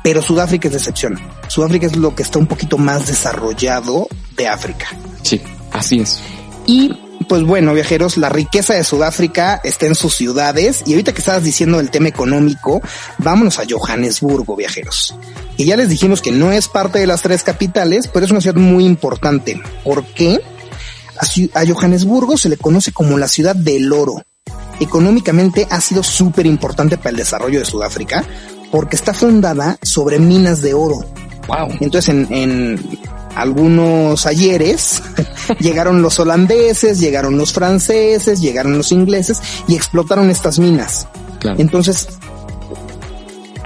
pero 0.03 0.21
Sudáfrica 0.21 0.67
es 0.67 0.73
de 0.73 0.79
excepción. 0.79 1.19
Sudáfrica 1.47 1.85
es 1.85 1.95
lo 1.95 2.15
que 2.15 2.23
está 2.23 2.39
un 2.39 2.47
poquito 2.47 2.77
más 2.77 3.07
desarrollado 3.07 4.07
de 4.41 4.47
África. 4.47 4.87
Sí, 5.23 5.41
así 5.71 5.99
es. 5.99 6.19
Y 6.65 6.91
pues 7.27 7.43
bueno, 7.43 7.73
viajeros, 7.73 8.17
la 8.17 8.29
riqueza 8.29 8.73
de 8.73 8.83
Sudáfrica 8.83 9.61
está 9.63 9.85
en 9.85 9.95
sus 9.95 10.15
ciudades 10.15 10.83
y 10.85 10.91
ahorita 10.91 11.13
que 11.13 11.19
estabas 11.19 11.43
diciendo 11.43 11.79
el 11.79 11.89
tema 11.89 12.09
económico, 12.09 12.81
vámonos 13.19 13.59
a 13.59 13.63
Johannesburgo, 13.69 14.55
viajeros. 14.55 15.15
Y 15.55 15.65
ya 15.65 15.77
les 15.77 15.89
dijimos 15.89 16.21
que 16.21 16.31
no 16.31 16.51
es 16.51 16.67
parte 16.67 16.99
de 16.99 17.07
las 17.07 17.21
tres 17.21 17.43
capitales, 17.43 18.09
pero 18.11 18.25
es 18.25 18.31
una 18.31 18.41
ciudad 18.41 18.57
muy 18.57 18.85
importante. 18.85 19.61
¿Por 19.83 20.03
qué? 20.05 20.41
A, 21.53 21.65
Johannesburgo 21.65 22.37
se 22.37 22.49
le 22.49 22.57
conoce 22.57 22.91
como 22.91 23.17
la 23.17 23.27
ciudad 23.27 23.55
del 23.55 23.93
oro. 23.93 24.23
Económicamente 24.79 25.67
ha 25.69 25.79
sido 25.79 26.03
súper 26.03 26.47
importante 26.47 26.97
para 26.97 27.11
el 27.11 27.17
desarrollo 27.17 27.59
de 27.59 27.65
Sudáfrica 27.65 28.25
porque 28.71 28.95
está 28.95 29.13
fundada 29.13 29.77
sobre 29.83 30.17
minas 30.17 30.61
de 30.61 30.73
oro. 30.73 31.05
Wow. 31.47 31.77
Entonces 31.79 32.09
en, 32.09 32.27
en 32.31 32.99
algunos 33.35 34.25
ayeres 34.25 35.01
llegaron 35.59 36.01
los 36.01 36.19
holandeses, 36.19 36.99
llegaron 36.99 37.37
los 37.37 37.53
franceses, 37.53 38.41
llegaron 38.41 38.77
los 38.77 38.91
ingleses 38.91 39.41
y 39.67 39.75
explotaron 39.75 40.29
estas 40.29 40.59
minas. 40.59 41.07
Claro. 41.39 41.59
Entonces, 41.59 42.07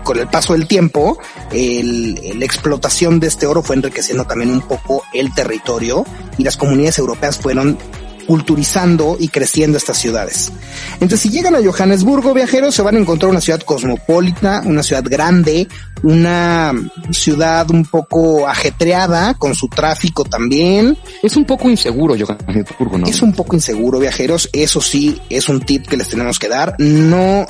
con 0.04 0.20
el 0.20 0.28
paso 0.28 0.54
del 0.54 0.68
tiempo, 0.68 1.18
el- 1.52 2.38
la 2.40 2.46
explotación 2.46 3.20
de 3.20 3.28
este 3.28 3.48
oro 3.48 3.64
fue 3.64 3.76
enriqueciendo 3.76 4.26
también 4.26 4.52
un 4.52 4.62
poco 4.62 5.04
el 5.14 5.34
territorio 5.34 6.06
y 6.38 6.44
las 6.44 6.58
comunidades 6.58 7.00
europeas 7.00 7.38
fueron 7.38 7.78
culturizando 8.26 9.18
y 9.20 9.30
creciendo 9.30 9.78
estas 9.78 9.98
ciudades. 9.98 10.52
Entonces, 10.94 11.22
si 11.22 11.30
llegan 11.30 11.56
a 11.56 11.64
Johannesburgo, 11.64 12.34
viajeros, 12.34 12.76
se 12.76 12.82
van 12.82 12.96
a 12.96 13.00
encontrar 13.00 13.32
una 13.32 13.42
ciudad 13.42 13.62
cosmopolita, 13.62 14.62
una 14.66 14.84
ciudad 14.84 15.04
grande, 15.06 15.68
una 16.04 16.74
ciudad 17.12 17.70
un 17.72 17.86
poco 17.86 18.48
ajetreada, 18.48 19.34
con 19.36 19.56
su 19.56 19.68
tráfico 19.68 20.24
también. 20.24 20.98
Es 21.24 21.36
un 21.36 21.46
poco 21.46 21.70
inseguro 21.70 22.16
Johannesburgo, 22.18 22.98
¿no? 22.98 23.08
Es 23.08 23.22
un 23.22 23.34
poco 23.34 23.56
inseguro, 23.56 24.00
viajeros. 24.00 24.50
Eso 24.54 24.82
sí, 24.82 25.22
es 25.30 25.50
un 25.50 25.62
tip 25.62 25.88
que 25.88 25.98
les 25.98 26.10
tenemos 26.10 26.40
que 26.40 26.50
dar. 26.50 26.76
No, 26.80 27.46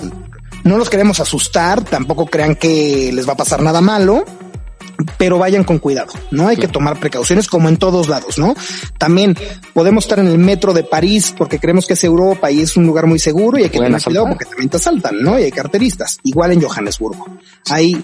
no 0.63 0.77
los 0.77 0.89
queremos 0.89 1.19
asustar. 1.19 1.83
Tampoco 1.83 2.25
crean 2.25 2.55
que 2.55 3.11
les 3.13 3.27
va 3.27 3.33
a 3.33 3.37
pasar 3.37 3.61
nada 3.61 3.81
malo. 3.81 4.23
Pero 5.17 5.37
vayan 5.37 5.63
con 5.63 5.79
cuidado, 5.79 6.13
¿no? 6.31 6.47
Hay 6.47 6.57
que 6.57 6.67
tomar 6.67 6.99
precauciones 6.99 7.47
como 7.47 7.69
en 7.69 7.77
todos 7.77 8.07
lados, 8.07 8.37
¿no? 8.37 8.55
También 8.97 9.35
podemos 9.73 10.05
estar 10.05 10.19
en 10.19 10.27
el 10.27 10.37
metro 10.37 10.73
de 10.73 10.83
París 10.83 11.33
porque 11.37 11.59
creemos 11.59 11.85
que 11.85 11.93
es 11.93 12.03
Europa 12.03 12.51
y 12.51 12.61
es 12.61 12.77
un 12.77 12.85
lugar 12.85 13.07
muy 13.07 13.19
seguro 13.19 13.57
y 13.57 13.63
hay 13.63 13.69
que 13.69 13.79
tener 13.79 14.01
cuidado 14.01 14.27
porque 14.29 14.45
también 14.45 14.69
te 14.69 14.77
asaltan, 14.77 15.21
¿no? 15.21 15.39
Y 15.39 15.43
hay 15.43 15.51
carteristas. 15.51 16.19
Igual 16.23 16.51
en 16.51 16.61
Johannesburgo. 16.61 17.25
Hay 17.69 18.03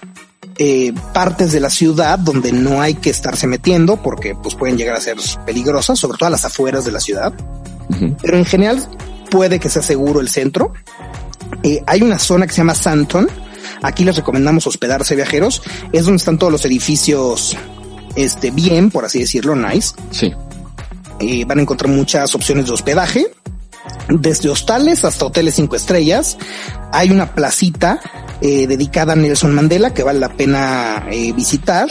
eh, 0.57 0.93
partes 1.13 1.51
de 1.51 1.60
la 1.60 1.69
ciudad 1.69 2.19
donde 2.19 2.51
no 2.51 2.81
hay 2.81 2.95
que 2.95 3.10
estarse 3.10 3.48
metiendo 3.48 3.98
porque 3.98 4.36
pues 4.36 4.55
pueden 4.55 4.77
llegar 4.77 4.95
a 4.95 5.01
ser 5.01 5.17
peligrosas, 5.45 5.98
sobre 5.98 6.17
todo 6.17 6.27
a 6.27 6.31
las 6.31 6.45
afueras 6.45 6.86
de 6.86 6.91
la 6.91 7.00
ciudad. 7.00 7.33
Pero 8.21 8.38
en 8.38 8.45
general 8.45 8.88
puede 9.29 9.60
que 9.60 9.69
sea 9.69 9.81
seguro 9.81 10.21
el 10.21 10.29
centro. 10.29 10.74
Eh, 11.63 11.83
hay 11.86 12.01
una 12.01 12.19
zona 12.19 12.48
que 12.48 12.53
se 12.53 12.60
llama 12.60 12.75
Santon, 12.75 13.27
Aquí 13.82 14.04
les 14.04 14.16
recomendamos 14.16 14.68
hospedarse 14.68 15.16
viajeros. 15.16 15.62
Es 15.92 16.06
donde 16.06 16.18
están 16.18 16.38
todos 16.38 16.52
los 16.52 16.66
edificios, 16.66 17.58
este, 18.16 18.52
bien, 18.52 18.92
por 18.92 19.06
así 19.06 19.20
decirlo, 19.20 19.56
nice. 19.56 19.96
Sí. 20.12 20.32
Eh, 21.20 21.46
van 21.46 21.60
a 21.60 21.62
encontrar 21.62 21.92
muchas 21.92 22.34
opciones 22.34 22.66
de 22.66 22.74
hospedaje, 22.74 23.28
desde 24.10 24.50
hostales 24.50 25.06
hasta 25.06 25.26
hoteles 25.26 25.56
cinco 25.56 25.76
estrellas. 25.76 26.38
Hay 26.92 27.12
una 27.12 27.34
placita 27.36 28.00
eh, 28.42 28.66
dedicada 28.68 29.14
a 29.14 29.16
Nelson 29.16 29.54
Mandela 29.54 29.94
que 29.94 30.04
vale 30.04 30.20
la 30.20 30.30
pena 30.30 31.06
eh, 31.12 31.32
visitar 31.34 31.90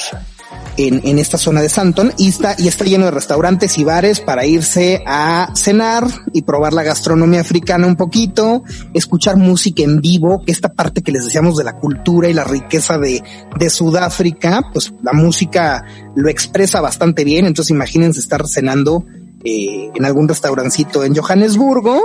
en, 0.88 1.00
en, 1.04 1.18
esta 1.18 1.38
zona 1.38 1.62
de 1.62 1.68
Santon 1.68 2.12
y 2.18 2.28
está, 2.28 2.54
y 2.58 2.68
está 2.68 2.84
lleno 2.84 3.06
de 3.06 3.10
restaurantes 3.10 3.78
y 3.78 3.84
bares 3.84 4.20
para 4.20 4.46
irse 4.46 5.02
a 5.06 5.52
cenar 5.54 6.06
y 6.32 6.42
probar 6.42 6.72
la 6.72 6.82
gastronomía 6.82 7.40
africana 7.40 7.86
un 7.86 7.96
poquito, 7.96 8.62
escuchar 8.94 9.36
música 9.36 9.82
en 9.82 10.00
vivo, 10.00 10.42
que 10.44 10.52
esta 10.52 10.72
parte 10.72 11.02
que 11.02 11.12
les 11.12 11.24
decíamos 11.24 11.56
de 11.56 11.64
la 11.64 11.76
cultura 11.76 12.28
y 12.28 12.34
la 12.34 12.44
riqueza 12.44 12.98
de, 12.98 13.22
de 13.58 13.70
Sudáfrica, 13.70 14.62
pues 14.72 14.92
la 15.02 15.12
música 15.12 15.84
lo 16.14 16.28
expresa 16.28 16.80
bastante 16.80 17.24
bien. 17.24 17.46
Entonces 17.46 17.70
imagínense 17.70 18.20
estar 18.20 18.46
cenando 18.46 19.04
eh, 19.44 19.90
en 19.94 20.04
algún 20.04 20.28
restaurancito 20.28 21.04
en 21.04 21.14
Johannesburgo 21.14 22.02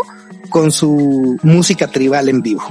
con 0.49 0.71
su 0.71 1.37
música 1.43 1.87
tribal 1.87 2.29
en 2.29 2.41
vivo. 2.41 2.63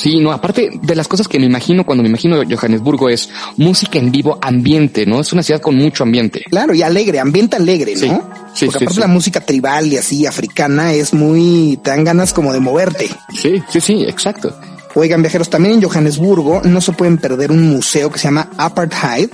Sí, 0.00 0.18
no, 0.18 0.32
aparte 0.32 0.70
de 0.80 0.94
las 0.94 1.06
cosas 1.08 1.28
que 1.28 1.38
me 1.38 1.44
imagino 1.44 1.84
cuando 1.84 2.02
me 2.02 2.08
imagino 2.08 2.42
Johannesburgo 2.48 3.10
es 3.10 3.28
música 3.58 3.98
en 3.98 4.10
vivo, 4.10 4.38
ambiente, 4.40 5.04
¿no? 5.04 5.20
Es 5.20 5.30
una 5.34 5.42
ciudad 5.42 5.60
con 5.60 5.76
mucho 5.76 6.04
ambiente. 6.04 6.42
Claro, 6.48 6.72
y 6.72 6.80
alegre, 6.80 7.20
ambiente 7.20 7.56
alegre, 7.56 7.94
¿no? 7.96 8.00
Sí, 8.00 8.06
sí, 8.06 8.64
Porque 8.64 8.78
sí, 8.78 8.84
aparte 8.84 8.94
sí. 8.94 9.00
la 9.00 9.06
música 9.08 9.40
tribal 9.42 9.88
y 9.88 9.98
así 9.98 10.24
africana 10.24 10.94
es 10.94 11.12
muy, 11.12 11.78
te 11.82 11.90
dan 11.90 12.04
ganas 12.04 12.32
como 12.32 12.54
de 12.54 12.60
moverte. 12.60 13.10
Sí, 13.36 13.62
sí, 13.68 13.80
sí, 13.82 14.04
exacto. 14.04 14.58
Oigan, 14.94 15.20
viajeros, 15.20 15.50
también 15.50 15.74
en 15.74 15.82
Johannesburgo 15.82 16.62
no 16.64 16.80
se 16.80 16.92
pueden 16.92 17.18
perder 17.18 17.52
un 17.52 17.70
museo 17.70 18.10
que 18.10 18.18
se 18.18 18.24
llama 18.24 18.48
Apartheid, 18.56 19.28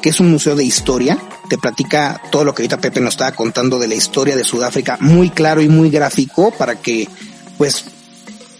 que 0.00 0.10
es 0.10 0.20
un 0.20 0.30
museo 0.30 0.54
de 0.54 0.62
historia. 0.62 1.18
Te 1.48 1.58
platica 1.58 2.22
todo 2.30 2.44
lo 2.44 2.54
que 2.54 2.62
ahorita 2.62 2.78
Pepe 2.78 3.00
nos 3.00 3.14
estaba 3.14 3.32
contando 3.32 3.80
de 3.80 3.88
la 3.88 3.96
historia 3.96 4.36
de 4.36 4.44
Sudáfrica, 4.44 4.96
muy 5.00 5.30
claro 5.30 5.60
y 5.60 5.68
muy 5.68 5.90
gráfico 5.90 6.52
para 6.56 6.76
que, 6.76 7.08
pues, 7.58 7.84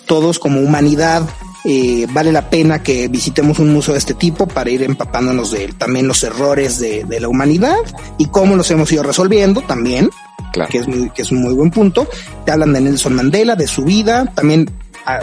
todos 0.09 0.41
como 0.41 0.61
humanidad 0.61 1.23
eh, 1.65 2.07
vale 2.13 2.33
la 2.33 2.51
pena 2.51 2.83
que 2.83 3.07
visitemos 3.09 3.59
un 3.61 3.73
museo 3.73 3.95
de 3.95 3.99
este 3.99 4.15
tipo 4.15 4.49
para 4.49 4.71
ir 4.71 4.83
empapándonos 4.83 5.53
de 5.53 5.69
también 5.77 6.09
los 6.09 6.23
errores 6.25 6.79
de, 6.81 7.05
de 7.05 7.21
la 7.21 7.29
humanidad 7.29 7.77
y 8.19 8.27
cómo 8.27 8.57
los 8.57 8.69
hemos 8.73 8.91
ido 8.91 9.05
resolviendo 9.05 9.61
también, 9.61 10.11
Claro. 10.53 10.71
que 10.71 10.79
es, 10.79 10.89
muy, 10.89 11.11
que 11.11 11.23
es 11.23 11.31
un 11.31 11.43
muy 11.43 11.53
buen 11.53 11.71
punto. 11.71 12.09
Te 12.47 12.53
hablan 12.53 12.73
de 12.73 12.81
Nelson 12.81 13.15
Mandela, 13.15 13.55
de 13.55 13.67
su 13.69 13.85
vida, 13.85 14.25
también 14.35 14.69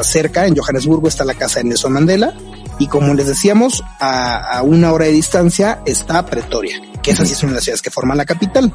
cerca 0.01 0.45
en 0.47 0.55
Johannesburgo 0.55 1.07
está 1.07 1.25
la 1.25 1.33
casa 1.35 1.59
de 1.59 1.65
Nelson 1.65 1.93
Mandela 1.93 2.33
y 2.79 2.87
como 2.87 3.13
les 3.13 3.27
decíamos, 3.27 3.83
a, 3.99 4.57
a 4.57 4.61
una 4.63 4.91
hora 4.91 5.05
de 5.05 5.11
distancia 5.11 5.79
está 5.85 6.25
Pretoria, 6.25 6.81
que 7.01 7.11
esa 7.11 7.25
sí 7.25 7.33
es 7.33 7.41
una 7.43 7.51
de 7.53 7.55
las 7.55 7.63
ciudades 7.63 7.81
que 7.81 7.91
forman 7.91 8.17
la 8.17 8.25
capital. 8.25 8.73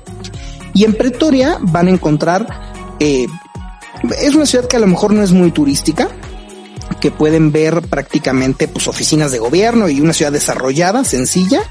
Y 0.72 0.84
en 0.84 0.94
Pretoria 0.94 1.58
van 1.60 1.88
a 1.88 1.90
encontrar, 1.90 2.46
eh, 3.00 3.26
es 4.20 4.34
una 4.34 4.46
ciudad 4.46 4.66
que 4.66 4.76
a 4.76 4.80
lo 4.80 4.86
mejor 4.86 5.12
no 5.12 5.22
es 5.22 5.32
muy 5.32 5.50
turística, 5.50 6.08
que 7.00 7.10
pueden 7.10 7.52
ver 7.52 7.82
prácticamente 7.82 8.68
pues 8.68 8.88
oficinas 8.88 9.32
de 9.32 9.38
gobierno 9.38 9.88
y 9.88 10.00
una 10.00 10.12
ciudad 10.12 10.32
desarrollada, 10.32 11.04
sencilla, 11.04 11.62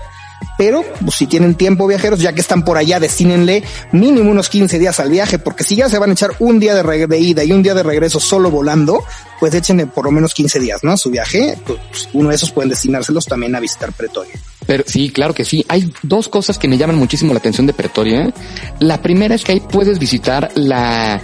pero 0.58 0.84
pues, 1.02 1.16
si 1.16 1.28
tienen 1.28 1.56
tiempo 1.56 1.88
viajeros, 1.88 2.20
ya 2.20 2.34
que 2.34 2.42
están 2.42 2.64
por 2.64 2.78
allá, 2.78 3.00
destínenle 3.00 3.64
mínimo 3.92 4.30
unos 4.30 4.50
15 4.50 4.80
días 4.80 5.00
al 5.00 5.10
viaje, 5.10 5.40
porque 5.40 5.64
si 5.64 5.76
ya 5.76 5.90
se 5.90 5.98
van 6.00 6.10
a 6.10 6.14
echar 6.14 6.32
un 6.40 6.60
día 6.60 6.76
de, 6.76 7.20
ida 7.20 7.44
y 7.44 7.52
un 7.52 7.64
día 7.64 7.74
de 7.74 7.84
regreso 7.84 8.20
solo 8.20 8.52
volando, 8.52 9.04
pues 9.40 9.54
échenle 9.54 9.88
por 9.88 10.06
lo 10.06 10.12
menos 10.12 10.34
15 10.34 10.60
días, 10.60 10.84
¿no? 10.84 10.98
Su 10.98 11.12
viaje, 11.12 11.58
pues 11.66 12.10
uno 12.14 12.30
de 12.30 12.36
esos 12.36 12.52
pueden 12.52 12.70
destinárselos 12.70 13.26
también 13.26 13.56
a 13.56 13.60
visitar 13.60 13.94
Pretoria. 13.94 14.34
Pero 14.66 14.84
sí, 14.86 15.10
claro 15.10 15.34
que 15.34 15.46
sí. 15.46 15.66
Hay 15.68 15.92
dos 16.04 16.28
cosas 16.28 16.58
que 16.58 16.68
me 16.68 16.78
llaman 16.78 16.98
muchísimo 16.98 17.34
la 17.34 17.40
atención 17.40 17.66
de 17.66 17.74
Pretoria. 17.74 18.32
La 18.80 19.02
primera 19.02 19.36
es 19.36 19.44
que 19.44 19.54
ahí 19.54 19.62
puedes 19.62 19.98
visitar 19.98 20.52
la 20.56 21.22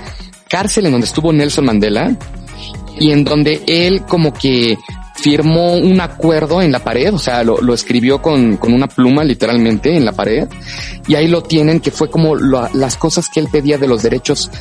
cárcel 0.48 0.86
en 0.86 0.94
donde 0.94 1.08
estuvo 1.08 1.32
Nelson 1.32 1.66
Mandela 1.66 2.16
y 3.00 3.12
en 3.12 3.24
donde 3.24 3.64
él 3.68 4.04
como 4.08 4.34
que 4.34 4.78
firmó 5.16 5.74
un 5.74 6.02
acuerdo 6.02 6.62
en 6.62 6.72
la 6.72 6.80
pared, 6.80 7.14
o 7.14 7.18
sea, 7.18 7.44
lo, 7.44 7.74
escribió 7.74 8.22
con, 8.22 8.58
con 8.58 8.74
una 8.74 8.88
pluma 8.88 9.24
literalmente 9.24 9.96
en 9.96 10.06
la 10.06 10.12
pared 10.12 10.48
y 11.08 11.16
ahí 11.16 11.28
lo 11.28 11.42
tienen 11.42 11.80
que 11.80 11.92
fue 11.92 12.10
como 12.10 12.36
las 12.36 12.98
cosas 12.98 13.30
que 13.30 13.40
él 13.40 13.48
pedía 13.52 13.78
de 13.78 13.88
los 13.88 14.04
derechos 14.04 14.52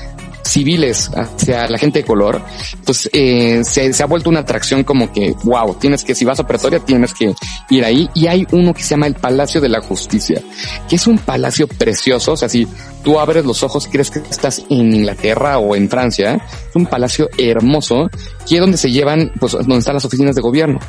civiles 0.44 1.10
hacia 1.14 1.68
la 1.68 1.78
gente 1.78 2.00
de 2.00 2.04
color. 2.04 2.42
Entonces, 2.74 3.10
eh, 3.12 3.60
se, 3.64 3.92
se 3.92 4.02
ha 4.02 4.06
vuelto 4.06 4.30
una 4.30 4.40
atracción 4.40 4.84
como 4.84 5.12
que, 5.12 5.34
wow, 5.44 5.74
tienes 5.74 6.04
que, 6.04 6.14
si 6.14 6.24
vas 6.24 6.40
a 6.40 6.46
Pretoria, 6.46 6.78
tienes 6.80 7.12
que 7.14 7.34
ir 7.70 7.84
ahí. 7.84 8.08
Y 8.14 8.26
hay 8.26 8.46
uno 8.52 8.74
que 8.74 8.82
se 8.82 8.90
llama 8.90 9.06
el 9.06 9.14
Palacio 9.14 9.60
de 9.60 9.68
la 9.68 9.80
Justicia, 9.80 10.42
que 10.88 10.96
es 10.96 11.06
un 11.06 11.18
palacio 11.18 11.66
precioso. 11.66 12.32
O 12.32 12.36
sea, 12.36 12.48
si 12.48 12.66
tú 13.02 13.18
abres 13.18 13.44
los 13.44 13.62
ojos, 13.62 13.88
crees 13.90 14.10
que 14.10 14.20
estás 14.20 14.62
en 14.70 14.94
Inglaterra 14.94 15.58
o 15.58 15.74
en 15.76 15.88
Francia. 15.88 16.40
Es 16.68 16.76
un 16.76 16.86
palacio 16.86 17.28
hermoso, 17.38 18.10
que 18.48 18.56
es 18.56 18.60
donde 18.60 18.76
se 18.76 18.90
llevan, 18.90 19.32
pues, 19.38 19.52
donde 19.52 19.78
están 19.78 19.94
las 19.94 20.04
oficinas 20.04 20.34
de 20.34 20.40
gobierno. 20.40 20.80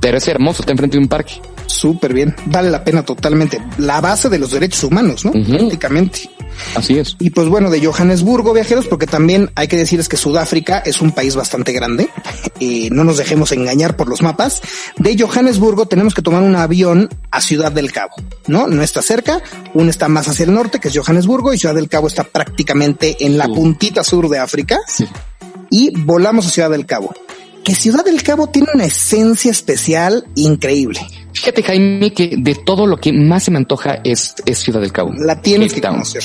Pero 0.00 0.18
es 0.18 0.28
hermoso, 0.28 0.62
está 0.62 0.72
enfrente 0.72 0.96
de 0.96 1.02
un 1.02 1.08
parque. 1.08 1.40
Súper 1.66 2.14
bien, 2.14 2.34
vale 2.46 2.70
la 2.70 2.84
pena 2.84 3.04
totalmente. 3.04 3.60
La 3.78 4.00
base 4.00 4.28
de 4.28 4.38
los 4.38 4.50
derechos 4.52 4.84
humanos, 4.84 5.24
¿no? 5.24 5.32
Ujú. 5.32 5.50
Prácticamente. 5.50 6.30
Así 6.74 6.98
es. 6.98 7.16
Y 7.18 7.30
pues 7.30 7.48
bueno, 7.48 7.70
de 7.70 7.84
Johannesburgo, 7.84 8.52
viajeros, 8.52 8.86
porque 8.86 9.06
también 9.06 9.50
hay 9.54 9.68
que 9.68 9.76
decirles 9.76 10.08
que 10.08 10.16
Sudáfrica 10.16 10.78
es 10.78 11.00
un 11.00 11.12
país 11.12 11.36
bastante 11.36 11.72
grande. 11.72 12.08
Eh, 12.60 12.88
no 12.90 13.04
nos 13.04 13.18
dejemos 13.18 13.52
engañar 13.52 13.96
por 13.96 14.08
los 14.08 14.22
mapas. 14.22 14.62
De 14.96 15.18
Johannesburgo 15.18 15.86
tenemos 15.86 16.14
que 16.14 16.22
tomar 16.22 16.42
un 16.42 16.56
avión 16.56 17.08
a 17.30 17.40
Ciudad 17.40 17.72
del 17.72 17.92
Cabo, 17.92 18.14
¿no? 18.46 18.66
No 18.68 18.82
está 18.82 19.02
cerca. 19.02 19.42
Uno 19.74 19.90
está 19.90 20.08
más 20.08 20.28
hacia 20.28 20.44
el 20.44 20.54
norte, 20.54 20.80
que 20.80 20.88
es 20.88 20.96
Johannesburgo, 20.96 21.52
y 21.52 21.58
Ciudad 21.58 21.74
del 21.74 21.88
Cabo 21.88 22.06
está 22.06 22.24
prácticamente 22.24 23.16
en 23.20 23.36
la 23.36 23.48
puntita 23.48 24.02
sur 24.02 24.28
de 24.28 24.38
África. 24.38 24.78
Sí. 24.86 25.06
Y 25.70 25.90
volamos 26.00 26.46
a 26.46 26.50
Ciudad 26.50 26.70
del 26.70 26.86
Cabo. 26.86 27.14
Que 27.66 27.74
Ciudad 27.74 28.04
del 28.04 28.22
Cabo 28.22 28.46
tiene 28.46 28.68
una 28.72 28.84
esencia 28.84 29.50
especial 29.50 30.24
increíble. 30.36 31.00
Fíjate, 31.32 31.64
Jaime, 31.64 32.12
que 32.12 32.36
de 32.38 32.54
todo 32.54 32.86
lo 32.86 32.96
que 32.96 33.12
más 33.12 33.42
se 33.42 33.50
me 33.50 33.58
antoja 33.58 33.98
es, 34.04 34.36
es 34.46 34.60
Ciudad 34.60 34.80
del 34.80 34.92
Cabo. 34.92 35.12
La 35.18 35.40
tienes 35.42 35.72
que 35.72 35.80
conocer. 35.80 36.22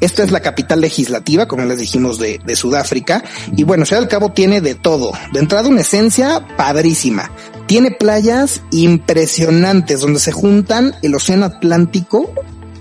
Esta 0.00 0.22
es 0.22 0.30
la 0.30 0.38
capital 0.38 0.80
legislativa, 0.80 1.48
como 1.48 1.64
les 1.64 1.80
dijimos, 1.80 2.20
de, 2.20 2.38
de 2.38 2.54
Sudáfrica. 2.54 3.24
Y 3.56 3.64
bueno, 3.64 3.84
Ciudad 3.84 4.00
del 4.00 4.08
Cabo 4.08 4.30
tiene 4.30 4.60
de 4.60 4.76
todo. 4.76 5.10
De 5.32 5.40
entrada, 5.40 5.68
una 5.68 5.80
esencia 5.80 6.46
padrísima. 6.56 7.32
Tiene 7.66 7.90
playas 7.90 8.62
impresionantes 8.70 10.02
donde 10.02 10.20
se 10.20 10.30
juntan 10.30 10.94
el 11.02 11.16
océano 11.16 11.46
Atlántico 11.46 12.32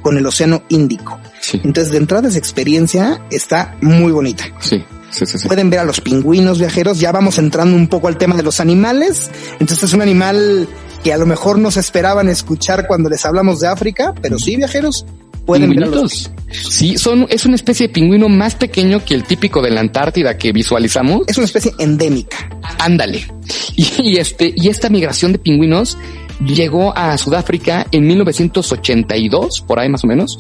con 0.03 0.19
el 0.19 0.27
océano 0.27 0.61
Índico. 0.69 1.19
Sí, 1.41 1.59
Entonces, 1.63 1.91
de 1.91 1.97
entrada, 1.97 2.29
esa 2.29 2.37
experiencia 2.37 3.19
está 3.31 3.75
muy 3.81 4.11
bonita. 4.11 4.45
sí, 4.59 4.85
sí, 5.15 5.25
sí. 5.25 5.39
sí. 5.39 5.47
Pueden 5.47 5.69
ver 5.69 5.79
a 5.79 5.83
los 5.83 6.01
pingüinos 6.01 6.59
viajeros. 6.59 6.99
Ya 6.99 7.11
vamos 7.11 7.37
entrando 7.37 7.75
un 7.75 7.87
poco 7.87 8.07
al 8.07 8.17
tema 8.17 8.35
de 8.35 8.43
los 8.43 8.59
animales. 8.59 9.29
Entonces 9.53 9.83
es 9.83 9.93
un 9.93 10.01
animal 10.01 10.67
que 11.03 11.13
a 11.13 11.17
lo 11.17 11.25
mejor 11.25 11.59
no 11.59 11.71
se 11.71 11.79
esperaban 11.79 12.29
escuchar 12.29 12.87
cuando 12.87 13.09
les 13.09 13.25
hablamos 13.25 13.59
de 13.59 13.67
África, 13.67 14.13
pero 14.21 14.39
sí 14.39 14.55
viajeros 14.55 15.05
pueden 15.45 15.69
ver 15.69 15.83
a 15.83 15.87
los 15.87 15.95
Pingüinitos. 15.95 16.31
Sí, 16.51 16.97
son, 16.97 17.27
es 17.29 17.45
una 17.45 17.55
especie 17.55 17.87
de 17.87 17.93
pingüino 17.93 18.29
más 18.29 18.55
pequeño 18.55 19.03
que 19.03 19.13
el 19.13 19.23
típico 19.23 19.61
de 19.61 19.71
la 19.71 19.81
Antártida 19.81 20.37
que 20.37 20.51
visualizamos. 20.51 21.21
Es 21.27 21.37
una 21.37 21.45
especie 21.45 21.73
endémica. 21.79 22.49
Ándale. 22.79 23.27
Y, 23.75 23.87
y 23.99 24.17
este, 24.17 24.53
y 24.55 24.69
esta 24.69 24.89
migración 24.89 25.31
de 25.31 25.39
pingüinos 25.39 25.97
llegó 26.39 26.95
a 26.95 27.17
Sudáfrica 27.17 27.85
en 27.91 28.07
1982, 28.07 29.61
por 29.61 29.79
ahí 29.79 29.89
más 29.89 30.03
o 30.03 30.07
menos, 30.07 30.39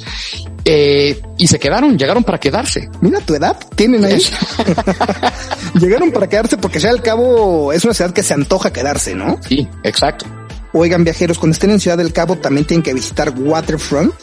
eh, 0.65 1.21
y 1.37 1.47
se 1.47 1.59
quedaron, 1.59 1.97
llegaron 1.97 2.23
para 2.23 2.39
quedarse. 2.39 2.89
Mira 3.01 3.19
tu 3.19 3.35
edad, 3.35 3.57
tienen 3.75 4.05
ahí. 4.05 4.21
Llegaron 5.79 6.11
para 6.11 6.29
quedarse 6.29 6.57
porque 6.57 6.79
ya 6.79 6.89
al 6.89 7.01
cabo 7.01 7.73
es 7.73 7.83
una 7.83 7.93
ciudad 7.93 8.13
que 8.13 8.23
se 8.23 8.33
antoja 8.33 8.71
quedarse, 8.71 9.13
¿no? 9.13 9.39
Sí, 9.47 9.67
exacto. 9.83 10.25
Oigan, 10.71 11.03
viajeros, 11.03 11.37
cuando 11.37 11.53
estén 11.53 11.71
en 11.71 11.79
Ciudad 11.79 11.97
del 11.97 12.11
Cabo 12.11 12.37
también 12.37 12.65
tienen 12.65 12.83
que 12.83 12.93
visitar 12.93 13.33
Waterfront, 13.37 14.13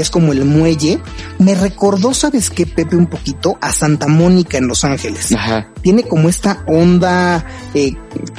que 0.00 0.04
es 0.04 0.10
como 0.10 0.32
el 0.32 0.46
muelle. 0.46 0.98
Me 1.38 1.54
recordó, 1.54 2.14
¿sabes 2.14 2.48
qué, 2.48 2.64
Pepe? 2.64 2.96
Un 2.96 3.06
poquito 3.06 3.58
a 3.60 3.70
Santa 3.70 4.06
Mónica 4.08 4.56
en 4.56 4.66
Los 4.66 4.82
Ángeles. 4.82 5.30
Ajá. 5.32 5.68
Tiene 5.82 6.04
como 6.04 6.30
esta 6.30 6.64
onda 6.66 7.44
eh, 7.74 7.92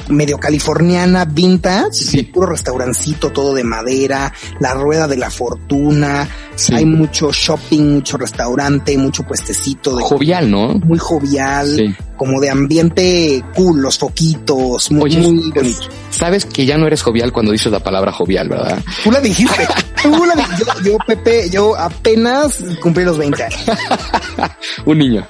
medio 0.08 0.38
californiana, 0.38 1.24
vintage, 1.24 1.92
Sí. 1.92 2.22
puro 2.24 2.48
restaurancito, 2.48 3.30
todo 3.30 3.54
de 3.54 3.62
madera, 3.62 4.32
la 4.58 4.74
rueda 4.74 5.06
de 5.06 5.16
la 5.18 5.30
fortuna. 5.30 6.26
Sí. 6.56 6.74
Hay 6.74 6.84
mucho 6.84 7.30
shopping, 7.32 7.94
mucho 7.94 8.18
restaurante, 8.18 8.98
mucho 8.98 9.22
puestecito 9.22 9.96
de 9.96 10.02
Jovial, 10.02 10.50
¿no? 10.50 10.74
muy 10.74 10.98
jovial, 10.98 11.76
Sí. 11.76 11.94
Como 12.22 12.40
de 12.40 12.50
ambiente 12.50 13.42
cool, 13.56 13.82
los 13.82 13.98
foquitos, 13.98 14.92
muy, 14.92 15.02
Oye, 15.02 15.18
muy 15.18 15.50
bonito. 15.50 15.80
sabes 16.10 16.44
que 16.46 16.64
ya 16.64 16.78
no 16.78 16.86
eres 16.86 17.02
jovial 17.02 17.32
cuando 17.32 17.50
dices 17.50 17.72
la 17.72 17.80
palabra 17.80 18.12
jovial, 18.12 18.48
¿verdad? 18.48 18.80
Tú 19.02 19.10
la 19.10 19.20
dijiste. 19.20 19.66
Tú 20.00 20.24
la 20.24 20.36
di- 20.36 20.42
yo, 20.56 20.90
yo, 20.92 20.96
Pepe, 21.04 21.50
yo 21.50 21.76
apenas 21.76 22.58
cumplí 22.80 23.02
los 23.04 23.18
20 23.18 23.42
años. 23.42 23.60
Un 24.86 24.98
niño. 24.98 25.26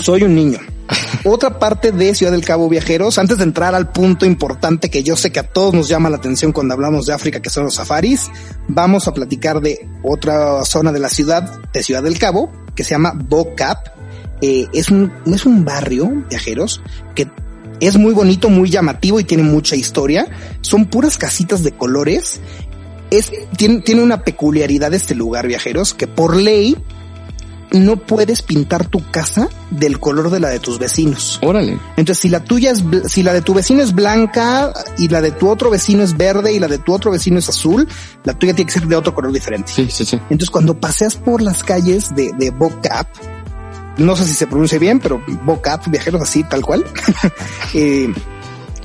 Soy 0.00 0.22
un 0.22 0.36
niño. 0.36 0.58
Otra 1.24 1.58
parte 1.58 1.90
de 1.90 2.14
Ciudad 2.14 2.30
del 2.30 2.44
Cabo 2.44 2.68
Viajeros, 2.68 3.18
antes 3.18 3.38
de 3.38 3.44
entrar 3.44 3.74
al 3.74 3.90
punto 3.90 4.24
importante 4.24 4.88
que 4.88 5.02
yo 5.02 5.16
sé 5.16 5.32
que 5.32 5.40
a 5.40 5.48
todos 5.48 5.74
nos 5.74 5.88
llama 5.88 6.10
la 6.10 6.16
atención 6.18 6.52
cuando 6.52 6.74
hablamos 6.74 7.06
de 7.06 7.12
África, 7.12 7.40
que 7.42 7.50
son 7.50 7.64
los 7.64 7.74
safaris, 7.74 8.30
vamos 8.68 9.08
a 9.08 9.14
platicar 9.14 9.60
de 9.60 9.88
otra 10.04 10.64
zona 10.64 10.92
de 10.92 11.00
la 11.00 11.08
ciudad, 11.08 11.60
de 11.72 11.82
Ciudad 11.82 12.04
del 12.04 12.18
Cabo, 12.20 12.52
que 12.76 12.84
se 12.84 12.90
llama 12.90 13.12
Bocap. 13.16 13.99
Eh, 14.42 14.68
es 14.72 14.90
un, 14.90 15.12
es 15.26 15.44
un 15.46 15.64
barrio, 15.64 16.24
viajeros, 16.28 16.82
que 17.14 17.28
es 17.80 17.96
muy 17.96 18.12
bonito, 18.12 18.48
muy 18.48 18.70
llamativo 18.70 19.20
y 19.20 19.24
tiene 19.24 19.42
mucha 19.42 19.76
historia. 19.76 20.28
Son 20.60 20.86
puras 20.86 21.18
casitas 21.18 21.62
de 21.62 21.72
colores. 21.72 22.40
Es, 23.10 23.32
tiene, 23.56 23.80
tiene 23.80 24.02
una 24.02 24.22
peculiaridad 24.22 24.94
este 24.94 25.14
lugar, 25.14 25.46
viajeros, 25.46 25.94
que 25.94 26.06
por 26.06 26.36
ley 26.36 26.76
no 27.72 27.96
puedes 27.96 28.42
pintar 28.42 28.86
tu 28.86 29.02
casa 29.10 29.48
del 29.70 30.00
color 30.00 30.30
de 30.30 30.40
la 30.40 30.48
de 30.48 30.58
tus 30.58 30.78
vecinos. 30.78 31.38
Órale. 31.42 31.78
Entonces, 31.96 32.18
si 32.18 32.28
la 32.28 32.42
tuya 32.42 32.72
es, 32.72 32.82
si 33.06 33.22
la 33.22 33.32
de 33.32 33.42
tu 33.42 33.54
vecino 33.54 33.82
es 33.82 33.94
blanca 33.94 34.72
y 34.98 35.08
la 35.08 35.20
de 35.20 35.30
tu 35.30 35.48
otro 35.48 35.70
vecino 35.70 36.02
es 36.02 36.16
verde 36.16 36.52
y 36.52 36.58
la 36.58 36.68
de 36.68 36.78
tu 36.78 36.92
otro 36.92 37.10
vecino 37.10 37.38
es 37.38 37.48
azul, 37.48 37.88
la 38.24 38.34
tuya 38.38 38.54
tiene 38.54 38.66
que 38.66 38.78
ser 38.78 38.88
de 38.88 38.96
otro 38.96 39.14
color 39.14 39.32
diferente. 39.32 39.70
Sí, 39.72 39.88
sí, 39.90 40.04
sí. 40.04 40.16
Entonces, 40.16 40.50
cuando 40.50 40.78
paseas 40.78 41.16
por 41.16 41.42
las 41.42 41.62
calles 41.62 42.14
de, 42.14 42.32
de 42.38 42.50
Bocap, 42.50 43.06
no 44.00 44.16
sé 44.16 44.26
si 44.26 44.34
se 44.34 44.46
pronuncia 44.46 44.78
bien, 44.78 44.98
pero 45.00 45.22
Bocap, 45.44 45.86
viajeros 45.88 46.22
así, 46.22 46.42
tal 46.44 46.62
cual, 46.64 46.84
eh, 47.74 48.12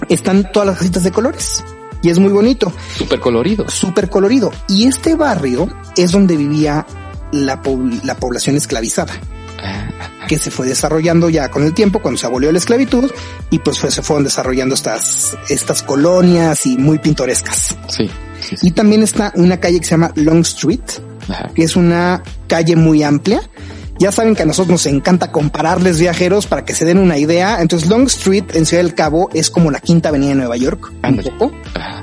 están 0.09 0.51
todas 0.51 0.67
las 0.67 0.77
casitas 0.77 1.03
de 1.03 1.11
colores 1.11 1.63
y 2.01 2.09
es 2.09 2.19
muy 2.19 2.31
bonito 2.31 2.71
Súper 2.97 3.19
colorido. 3.19 3.67
súper 3.69 4.09
colorido. 4.09 4.51
Y 4.67 4.87
este 4.87 5.15
barrio 5.15 5.67
es 5.97 6.11
donde 6.11 6.35
vivía 6.37 6.85
la, 7.31 7.61
pobl- 7.61 8.01
la 8.03 8.15
población 8.15 8.55
esclavizada, 8.55 9.13
Ah, 9.57 9.89
que 10.27 10.37
se 10.37 10.51
fue 10.51 10.67
desarrollando 10.67 11.29
ya 11.29 11.49
con 11.49 11.63
el 11.63 11.73
tiempo 11.73 11.99
cuando 12.01 12.19
se 12.19 12.27
abolió 12.27 12.51
la 12.51 12.57
esclavitud 12.57 13.09
y 13.49 13.59
pues 13.59 13.79
fue- 13.79 13.89
se 13.89 14.01
fueron 14.03 14.25
desarrollando 14.25 14.75
estas, 14.75 15.35
estas 15.49 15.81
colonias 15.81 16.65
y 16.65 16.77
muy 16.77 16.99
pintorescas. 16.99 17.73
Sí. 17.87 18.11
sí, 18.41 18.57
sí. 18.57 18.67
Y 18.67 18.71
también 18.71 19.01
está 19.01 19.31
una 19.35 19.59
calle 19.59 19.79
que 19.79 19.85
se 19.85 19.91
llama 19.91 20.11
Long 20.15 20.41
Street, 20.41 20.81
Ajá. 21.29 21.49
que 21.55 21.63
es 21.63 21.75
una 21.77 22.21
calle 22.47 22.75
muy 22.75 23.01
amplia. 23.01 23.41
Ya 23.97 24.11
saben 24.11 24.35
que 24.35 24.43
a 24.43 24.45
nosotros 24.45 24.71
nos 24.71 24.85
encanta 24.87 25.31
compararles 25.31 25.99
viajeros 25.99 26.47
para 26.47 26.65
que 26.65 26.73
se 26.73 26.83
den 26.83 26.97
una 26.97 27.17
idea. 27.17 27.61
Entonces 27.61 27.89
Long 27.89 28.07
Street 28.07 28.43
en 28.53 28.65
Ciudad 28.65 28.83
del 28.83 28.93
Cabo 28.93 29.29
es 29.33 29.49
como 29.49 29.71
la 29.71 29.79
quinta 29.79 30.09
avenida 30.09 30.29
de 30.29 30.35
Nueva 30.35 30.57
York, 30.57 30.91
un 31.01 31.17
poco, 31.17 31.51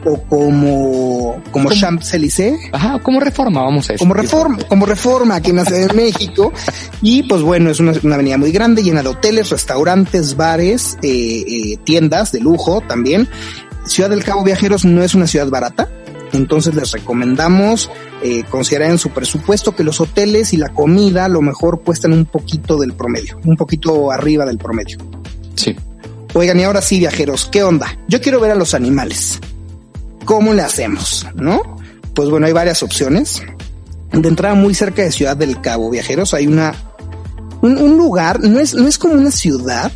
o 0.07 0.23
como, 0.23 1.43
como. 1.51 1.71
Champs-Élysées. 1.71 2.59
Ajá, 2.73 2.99
como 3.01 3.21
reforma, 3.21 3.63
vamos 3.63 3.91
a 3.91 3.93
decir. 3.93 3.99
como 3.99 4.15
reforma, 4.15 4.59
como 4.69 4.87
reforma 4.87 5.35
aquí 5.37 5.51
en 5.51 5.57
la 5.57 5.65
Ciudad 5.67 5.89
de 5.89 5.95
México. 5.95 6.53
Y 7.03 7.25
pues 7.25 7.43
bueno, 7.43 7.71
es 7.71 7.79
una, 7.79 7.93
una 8.03 8.15
avenida 8.15 8.39
muy 8.39 8.53
grande, 8.53 8.83
llena 8.83 9.03
de 9.03 9.11
hoteles, 9.11 9.51
restaurantes, 9.51 10.37
bares, 10.37 10.97
eh, 11.03 11.45
eh, 11.47 11.77
tiendas 11.85 12.33
de 12.33 12.41
lujo 12.41 12.81
también. 12.81 13.29
Ciudad 13.85 14.09
del 14.09 14.25
Cabo 14.25 14.45
Viajeros 14.45 14.85
no 14.85 15.03
es 15.03 15.15
una 15.15 15.27
ciudad 15.27 15.49
barata. 15.49 15.89
Entonces 16.33 16.75
les 16.75 16.91
recomendamos 16.93 17.91
eh, 18.23 18.45
considerar 18.49 18.91
en 18.91 18.99
su 18.99 19.11
presupuesto 19.11 19.75
que 19.77 19.85
los 19.85 20.01
hoteles 20.01 20.53
y 20.53 20.57
la 20.57 20.71
comida 20.71 21.27
a 21.27 21.29
lo 21.29 21.43
mejor 21.43 21.83
cuestan 21.83 22.13
un 22.13 22.25
poquito 22.25 22.79
del 22.79 22.95
promedio, 22.95 23.39
un 23.45 23.57
poquito 23.57 24.11
arriba 24.11 24.47
del 24.47 24.59
promedio. 24.59 24.99
Sí. 25.55 25.77
Oigan, 26.35 26.59
y 26.59 26.65
ahora 26.65 26.81
sí, 26.81 26.99
viajeros, 26.99 27.49
¿qué 27.53 27.63
onda? 27.63 27.99
Yo 28.09 28.21
quiero 28.21 28.41
ver 28.41 28.53
a 28.53 28.55
los 28.55 28.73
animales. 28.73 29.39
¿Cómo 30.25 30.55
le 30.55 30.63
hacemos? 30.63 31.27
¿No? 31.35 31.77
Pues 32.15 32.31
bueno, 32.31 32.47
hay 32.47 32.53
varias 32.53 32.83
opciones. 32.83 33.43
De 34.13 34.29
entrada 34.29 34.55
muy 34.55 34.75
cerca 34.75 35.03
de 35.03 35.13
Ciudad 35.13 35.37
del 35.37 35.61
Cabo, 35.61 35.91
viajeros, 35.91 36.33
hay 36.33 36.47
una, 36.47 36.75
un, 37.61 37.79
un 37.79 37.97
lugar, 37.97 38.41
no 38.41 38.61
es, 38.61 38.75
no 38.75 38.87
es 38.87 38.99
como 38.99 39.15
una 39.15 39.31
ciudad, 39.31 39.91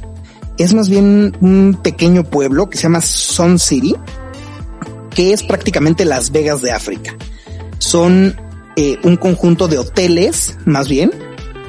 es 0.59 0.73
más 0.73 0.89
bien 0.89 1.37
un 1.41 1.79
pequeño 1.83 2.25
pueblo 2.25 2.69
que 2.69 2.79
se 2.79 2.85
llama 2.85 3.03
Sun 3.03 3.59
City, 3.59 3.95
que 5.17 5.33
es 5.33 5.43
prácticamente 5.43 6.05
Las 6.05 6.31
Vegas 6.31 6.61
de 6.61 6.71
África. 6.71 7.17
Son 7.79 8.37
eh, 8.77 8.99
un 9.03 9.17
conjunto 9.17 9.67
de 9.67 9.79
hoteles, 9.79 10.59
más 10.67 10.89
bien, 10.89 11.11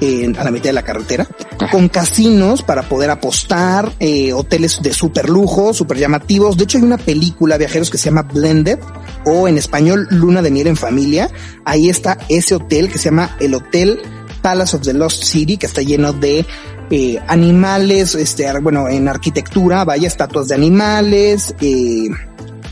eh, 0.02 0.32
a 0.38 0.44
la 0.44 0.52
mitad 0.52 0.66
de 0.66 0.74
la 0.74 0.84
carretera, 0.84 1.26
con 1.72 1.88
casinos 1.88 2.62
para 2.62 2.84
poder 2.84 3.10
apostar, 3.10 3.90
eh, 4.02 4.34
hoteles 4.34 4.82
de 4.82 4.94
super 4.94 5.30
lujo, 5.30 5.74
super 5.74 5.98
llamativos. 5.98 6.58
De 6.58 6.66
hecho, 6.66 6.78
hay 6.78 6.84
una 6.84 6.98
película, 6.98 7.58
viajeros, 7.58 7.90
que 7.90 7.98
se 7.98 8.10
llama 8.10 8.24
Blended, 8.24 8.80
o 9.26 9.48
en 9.48 9.58
español, 9.58 10.08
Luna 10.12 10.42
de 10.42 10.52
Miel 10.52 10.68
en 10.68 10.76
Familia. 10.76 11.32
Ahí 11.64 11.90
está 11.90 12.18
ese 12.28 12.56
hotel 12.56 12.92
que 12.92 13.00
se 13.00 13.06
llama 13.06 13.38
el 13.40 13.56
Hotel 13.56 14.02
Palace 14.42 14.76
of 14.76 14.84
the 14.84 14.94
Lost 14.94 15.24
City, 15.24 15.56
que 15.56 15.68
está 15.68 15.82
lleno 15.82 16.12
de 16.12 16.46
eh, 16.90 17.18
animales, 17.28 18.14
este, 18.16 18.52
bueno, 18.60 18.90
en 18.90 19.08
arquitectura, 19.08 19.86
vaya, 19.86 20.08
estatuas 20.08 20.50
de 20.50 20.56
animales, 20.56 21.56
eh, 21.62 22.10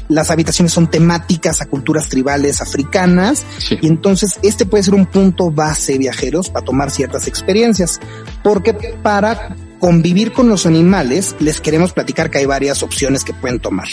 las 0.07 0.29
habitaciones 0.31 0.71
son 0.73 0.87
temáticas 0.89 1.61
a 1.61 1.65
culturas 1.65 2.09
tribales 2.09 2.61
africanas 2.61 3.43
Sí. 3.57 3.77
y 3.81 3.87
entonces 3.87 4.39
este 4.43 4.65
puede 4.65 4.83
ser 4.83 4.93
un 4.93 5.05
punto 5.05 5.51
base 5.51 5.97
viajeros 5.97 6.49
para 6.49 6.65
tomar 6.65 6.91
ciertas 6.91 7.27
experiencias 7.27 7.99
porque 8.43 8.73
para 9.01 9.55
convivir 9.79 10.31
con 10.31 10.47
los 10.49 10.65
animales 10.65 11.35
les 11.39 11.59
queremos 11.61 11.93
platicar 11.93 12.29
que 12.29 12.39
hay 12.39 12.45
varias 12.45 12.83
opciones 12.83 13.23
que 13.23 13.33
pueden 13.33 13.59
tomar. 13.59 13.87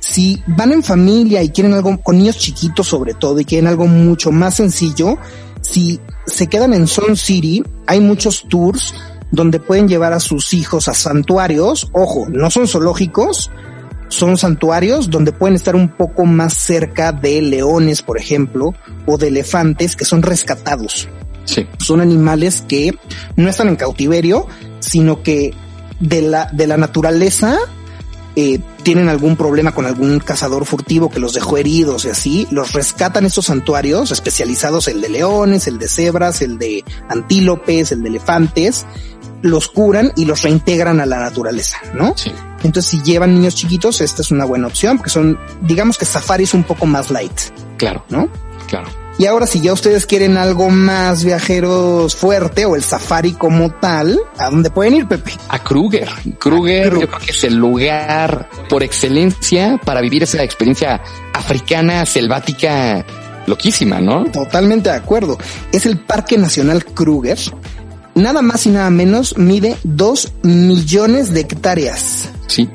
Si 0.00 0.42
van 0.46 0.72
en 0.72 0.82
familia 0.82 1.42
y 1.42 1.48
quieren 1.50 1.72
algo 1.72 1.98
con 2.00 2.18
niños 2.18 2.38
chiquitos 2.38 2.86
sobre 2.88 3.14
todo 3.14 3.40
y 3.40 3.44
quieren 3.44 3.66
algo 3.68 3.86
mucho 3.86 4.30
más 4.30 4.56
sencillo, 4.56 5.16
si 5.62 5.98
se 6.26 6.46
quedan 6.46 6.74
en 6.74 6.86
Sun 6.86 7.16
City, 7.16 7.62
hay 7.86 8.00
muchos 8.00 8.44
tours 8.48 8.94
donde 9.30 9.60
pueden 9.60 9.88
llevar 9.88 10.12
a 10.12 10.20
sus 10.20 10.52
hijos 10.52 10.88
a 10.88 10.94
santuarios. 10.94 11.88
Ojo, 11.92 12.26
no 12.28 12.50
son 12.50 12.68
zoológicos, 12.68 13.50
son 14.14 14.38
santuarios 14.38 15.10
donde 15.10 15.32
pueden 15.32 15.56
estar 15.56 15.76
un 15.76 15.88
poco 15.88 16.24
más 16.24 16.54
cerca 16.54 17.12
de 17.12 17.42
leones, 17.42 18.02
por 18.02 18.18
ejemplo, 18.18 18.74
o 19.06 19.18
de 19.18 19.28
elefantes 19.28 19.96
que 19.96 20.04
son 20.04 20.22
rescatados. 20.22 21.08
Sí. 21.44 21.66
Son 21.78 22.00
animales 22.00 22.62
que 22.66 22.96
no 23.36 23.48
están 23.48 23.68
en 23.68 23.76
cautiverio, 23.76 24.46
sino 24.80 25.22
que 25.22 25.52
de 26.00 26.22
la, 26.22 26.48
de 26.52 26.66
la 26.66 26.76
naturaleza 26.76 27.58
eh, 28.36 28.58
tienen 28.82 29.08
algún 29.08 29.36
problema 29.36 29.72
con 29.72 29.86
algún 29.86 30.18
cazador 30.18 30.66
furtivo 30.66 31.08
que 31.08 31.20
los 31.20 31.34
dejó 31.34 31.56
heridos 31.56 32.04
y 32.04 32.08
así, 32.08 32.48
los 32.50 32.72
rescatan 32.72 33.24
estos 33.24 33.46
santuarios 33.46 34.10
especializados, 34.10 34.88
el 34.88 35.00
de 35.00 35.08
leones, 35.08 35.68
el 35.68 35.78
de 35.78 35.88
cebras, 35.88 36.42
el 36.42 36.58
de 36.58 36.84
antílopes, 37.08 37.92
el 37.92 38.02
de 38.02 38.08
elefantes, 38.08 38.86
los 39.44 39.68
curan 39.68 40.10
y 40.16 40.24
los 40.24 40.42
reintegran 40.42 41.00
a 41.00 41.06
la 41.06 41.20
naturaleza, 41.20 41.76
¿no? 41.92 42.14
Sí. 42.16 42.32
Entonces, 42.62 42.90
si 42.90 43.02
llevan 43.02 43.34
niños 43.34 43.54
chiquitos, 43.54 44.00
esta 44.00 44.22
es 44.22 44.30
una 44.30 44.46
buena 44.46 44.66
opción, 44.66 44.96
porque 44.96 45.10
son, 45.10 45.38
digamos 45.60 45.98
que 45.98 46.06
safaris 46.06 46.54
un 46.54 46.64
poco 46.64 46.86
más 46.86 47.10
light, 47.10 47.38
Claro, 47.76 48.04
¿no? 48.08 48.28
claro. 48.66 48.88
Y 49.18 49.26
ahora, 49.26 49.46
si 49.46 49.60
ya 49.60 49.72
ustedes 49.74 50.06
quieren 50.06 50.36
algo 50.38 50.70
más 50.70 51.22
viajeros 51.24 52.16
fuerte 52.16 52.64
o 52.64 52.74
el 52.74 52.82
safari 52.82 53.32
como 53.32 53.70
tal, 53.70 54.18
¿a 54.38 54.50
dónde 54.50 54.70
pueden 54.70 54.94
ir, 54.94 55.06
Pepe? 55.06 55.32
A 55.50 55.58
Kruger. 55.62 56.08
Kruger, 56.38 56.94
yo 56.98 57.06
creo 57.06 57.18
que 57.20 57.30
es 57.30 57.44
el 57.44 57.54
lugar 57.54 58.48
por 58.68 58.82
excelencia 58.82 59.78
para 59.84 60.00
vivir 60.00 60.22
esa 60.24 60.42
experiencia 60.42 61.00
africana, 61.32 62.06
selvática, 62.06 63.04
loquísima, 63.46 64.00
¿no? 64.00 64.24
Totalmente 64.24 64.88
de 64.90 64.96
acuerdo. 64.96 65.38
Es 65.70 65.86
el 65.86 65.98
Parque 65.98 66.36
Nacional 66.38 66.84
Kruger. 66.84 67.38
Nada 68.14 68.42
más 68.42 68.66
y 68.66 68.70
nada 68.70 68.90
menos 68.90 69.36
mide 69.38 69.76
dos 69.82 70.32
millones 70.42 71.32
de 71.32 71.40
hectáreas. 71.40 72.28
Sí. 72.46 72.68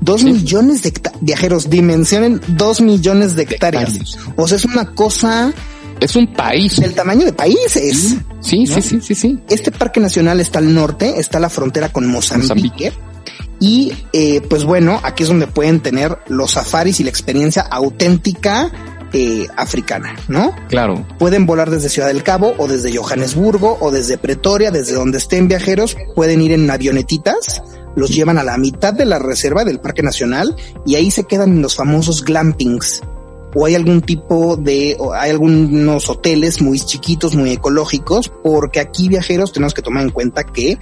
Dos 0.00 0.20
Sí. 0.22 0.32
millones 0.32 0.82
de 0.82 0.88
hectáreas. 0.90 1.22
Viajeros, 1.22 1.70
dimensionen 1.70 2.40
dos 2.48 2.80
millones 2.80 3.36
de 3.36 3.42
hectáreas. 3.44 3.94
hectáreas. 3.94 4.18
O 4.36 4.48
sea, 4.48 4.56
es 4.56 4.64
una 4.64 4.94
cosa 4.94 5.52
Es 6.00 6.14
un 6.16 6.32
país. 6.32 6.76
del 6.80 6.94
tamaño 6.94 7.24
de 7.24 7.32
países. 7.32 8.16
Sí, 8.40 8.66
sí, 8.66 8.82
sí, 8.82 9.00
sí, 9.00 9.14
sí. 9.14 9.38
Este 9.48 9.70
parque 9.72 10.00
nacional 10.00 10.40
está 10.40 10.58
al 10.60 10.72
norte, 10.74 11.18
está 11.18 11.38
a 11.38 11.40
la 11.40 11.50
frontera 11.50 11.90
con 11.92 12.06
Mozambique. 12.06 12.48
Mozambique. 12.54 12.92
Y 13.60 13.92
eh, 14.12 14.40
pues 14.48 14.62
bueno, 14.64 15.00
aquí 15.02 15.24
es 15.24 15.28
donde 15.28 15.48
pueden 15.48 15.80
tener 15.80 16.16
los 16.28 16.52
safaris 16.52 17.00
y 17.00 17.04
la 17.04 17.10
experiencia 17.10 17.62
auténtica 17.62 18.70
eh, 19.12 19.46
africana, 19.56 20.16
¿no? 20.28 20.54
Claro. 20.68 21.06
Pueden 21.18 21.46
volar 21.46 21.70
desde 21.70 21.88
Ciudad 21.88 22.08
del 22.08 22.22
Cabo 22.22 22.54
o 22.58 22.68
desde 22.68 22.94
Johannesburgo 22.94 23.78
o 23.80 23.90
desde 23.90 24.18
Pretoria, 24.18 24.70
desde 24.70 24.94
donde 24.94 25.18
estén 25.18 25.48
viajeros, 25.48 25.96
pueden 26.14 26.40
ir 26.42 26.52
en 26.52 26.70
avionetitas, 26.70 27.62
los 27.96 28.10
llevan 28.10 28.38
a 28.38 28.44
la 28.44 28.58
mitad 28.58 28.94
de 28.94 29.04
la 29.04 29.18
reserva 29.18 29.64
del 29.64 29.80
Parque 29.80 30.02
Nacional 30.02 30.54
y 30.86 30.94
ahí 30.94 31.10
se 31.10 31.24
quedan 31.24 31.52
en 31.52 31.62
los 31.62 31.76
famosos 31.76 32.24
glampings. 32.24 33.02
O 33.54 33.64
hay 33.64 33.74
algún 33.74 34.02
tipo 34.02 34.56
de, 34.56 34.94
o 34.98 35.14
hay 35.14 35.30
algunos 35.30 36.10
hoteles 36.10 36.60
muy 36.60 36.78
chiquitos, 36.78 37.34
muy 37.34 37.52
ecológicos, 37.52 38.30
porque 38.42 38.78
aquí 38.78 39.08
viajeros 39.08 39.52
tenemos 39.52 39.72
que 39.72 39.82
tomar 39.82 40.02
en 40.02 40.10
cuenta 40.10 40.44
que 40.44 40.78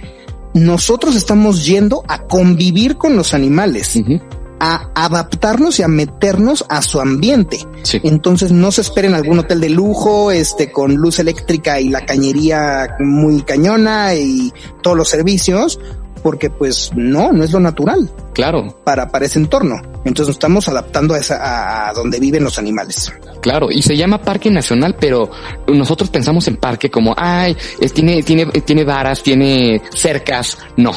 nosotros 0.53 1.15
estamos 1.15 1.65
yendo 1.65 2.03
a 2.07 2.23
convivir 2.23 2.97
con 2.97 3.15
los 3.15 3.33
animales. 3.33 3.95
A 4.59 4.89
adaptarnos 4.95 5.79
y 5.79 5.83
a 5.83 5.87
meternos 5.87 6.65
a 6.69 6.81
su 6.81 6.99
ambiente. 6.99 7.59
Sí. 7.83 7.99
Entonces 8.03 8.51
no 8.51 8.71
se 8.71 8.81
esperen 8.81 9.13
algún 9.13 9.39
hotel 9.39 9.61
de 9.61 9.69
lujo, 9.69 10.31
este, 10.31 10.71
con 10.71 10.95
luz 10.95 11.19
eléctrica 11.19 11.79
y 11.79 11.89
la 11.89 12.05
cañería 12.05 12.95
muy 12.99 13.41
cañona 13.41 14.15
y 14.15 14.53
todos 14.81 14.97
los 14.97 15.09
servicios, 15.09 15.79
porque 16.23 16.49
pues 16.49 16.91
no, 16.95 17.31
no 17.31 17.43
es 17.43 17.51
lo 17.51 17.59
natural 17.59 18.09
Claro, 18.37 18.67
para, 18.83 19.09
para 19.09 19.25
ese 19.25 19.39
entorno. 19.39 19.81
Entonces 20.05 20.27
nos 20.27 20.35
estamos 20.35 20.67
adaptando 20.69 21.13
a, 21.13 21.19
esa, 21.19 21.89
a, 21.89 21.93
donde 21.93 22.19
viven 22.19 22.43
los 22.43 22.57
animales. 22.57 23.11
claro. 23.41 23.69
Y 23.71 23.81
se 23.81 23.95
llama 23.97 24.21
Parque 24.21 24.49
Nacional, 24.49 24.95
pero 24.99 25.29
nosotros 25.67 26.09
pensamos 26.09 26.47
en 26.47 26.57
parque 26.57 26.89
como, 26.89 27.13
ay, 27.17 27.55
tiene, 27.93 28.23
tiene, 28.23 28.45
tiene 28.45 28.83
varas, 28.83 29.21
tiene 29.23 29.81
cercas. 29.93 30.57
No, 30.77 30.91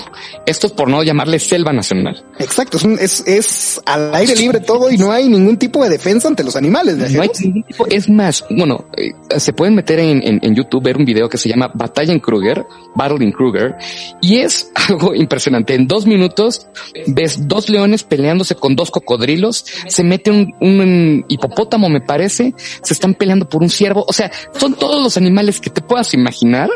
esto 0.47 0.67
es 0.69 0.73
por 0.73 0.89
no 0.89 1.03
llamarle 1.03 1.39
Selva 1.39 1.73
Nacional. 1.73 2.25
Exacto, 2.39 2.77
es, 2.77 2.85
un- 2.85 2.99
es, 2.99 3.23
es 3.27 3.81
al 3.87 4.15
aire 4.15 4.35
libre 4.37 4.61
todo 4.61 4.91
y 4.91 4.97
no 4.97 5.11
hay 5.13 5.29
ningún 5.29 5.57
tipo 5.57 5.83
de 5.83 5.91
defensa 5.91 6.29
ante 6.29 6.45
los 6.45 6.55
animales. 6.57 6.97
No 6.97 7.23
hay 7.23 7.31
ningún 7.41 7.63
tipo- 7.65 7.87
es 7.89 8.09
más, 8.09 8.45
bueno, 8.51 8.85
eh, 8.97 9.13
se 9.41 9.53
pueden 9.53 9.75
meter 9.75 9.99
en, 9.99 10.23
en, 10.23 10.39
en 10.43 10.55
YouTube, 10.55 10.83
ver 10.85 10.97
un 10.97 11.05
video 11.05 11.29
que 11.29 11.39
se 11.39 11.49
llama 11.49 11.71
Batalla 11.75 12.13
en 12.13 12.21
Kruger, 12.21 12.65
Battle 12.95 13.25
in 13.25 13.33
Kruger, 13.33 13.75
y 14.21 14.39
es 14.39 14.71
algo 14.89 15.15
impresionante. 15.15 15.75
En 15.75 15.87
dos 15.87 16.07
minutos 16.07 16.67
ves 17.07 17.49
dos 17.49 17.69
leones 17.69 18.03
peleándose 18.05 18.55
con 18.55 18.77
dos 18.77 18.90
cocodrilos, 18.91 19.65
se 19.89 20.05
mete 20.05 20.31
un, 20.31 20.55
un 20.61 21.25
hipopótamo, 21.29 21.89
me 21.89 22.01
parece, 22.01 22.55
se 22.57 22.95
están 22.95 23.15
peleando 23.15 23.49
por 23.49 23.63
un 23.63 23.71
ciervo. 23.71 24.05
O 24.09 24.13
sea, 24.13 24.31
son 24.59 24.75
todos 24.75 25.03
los 25.03 25.17
animales 25.17 25.61
que 25.61 25.71
te 25.71 25.81
puedas 25.81 26.15
imaginar 26.15 26.71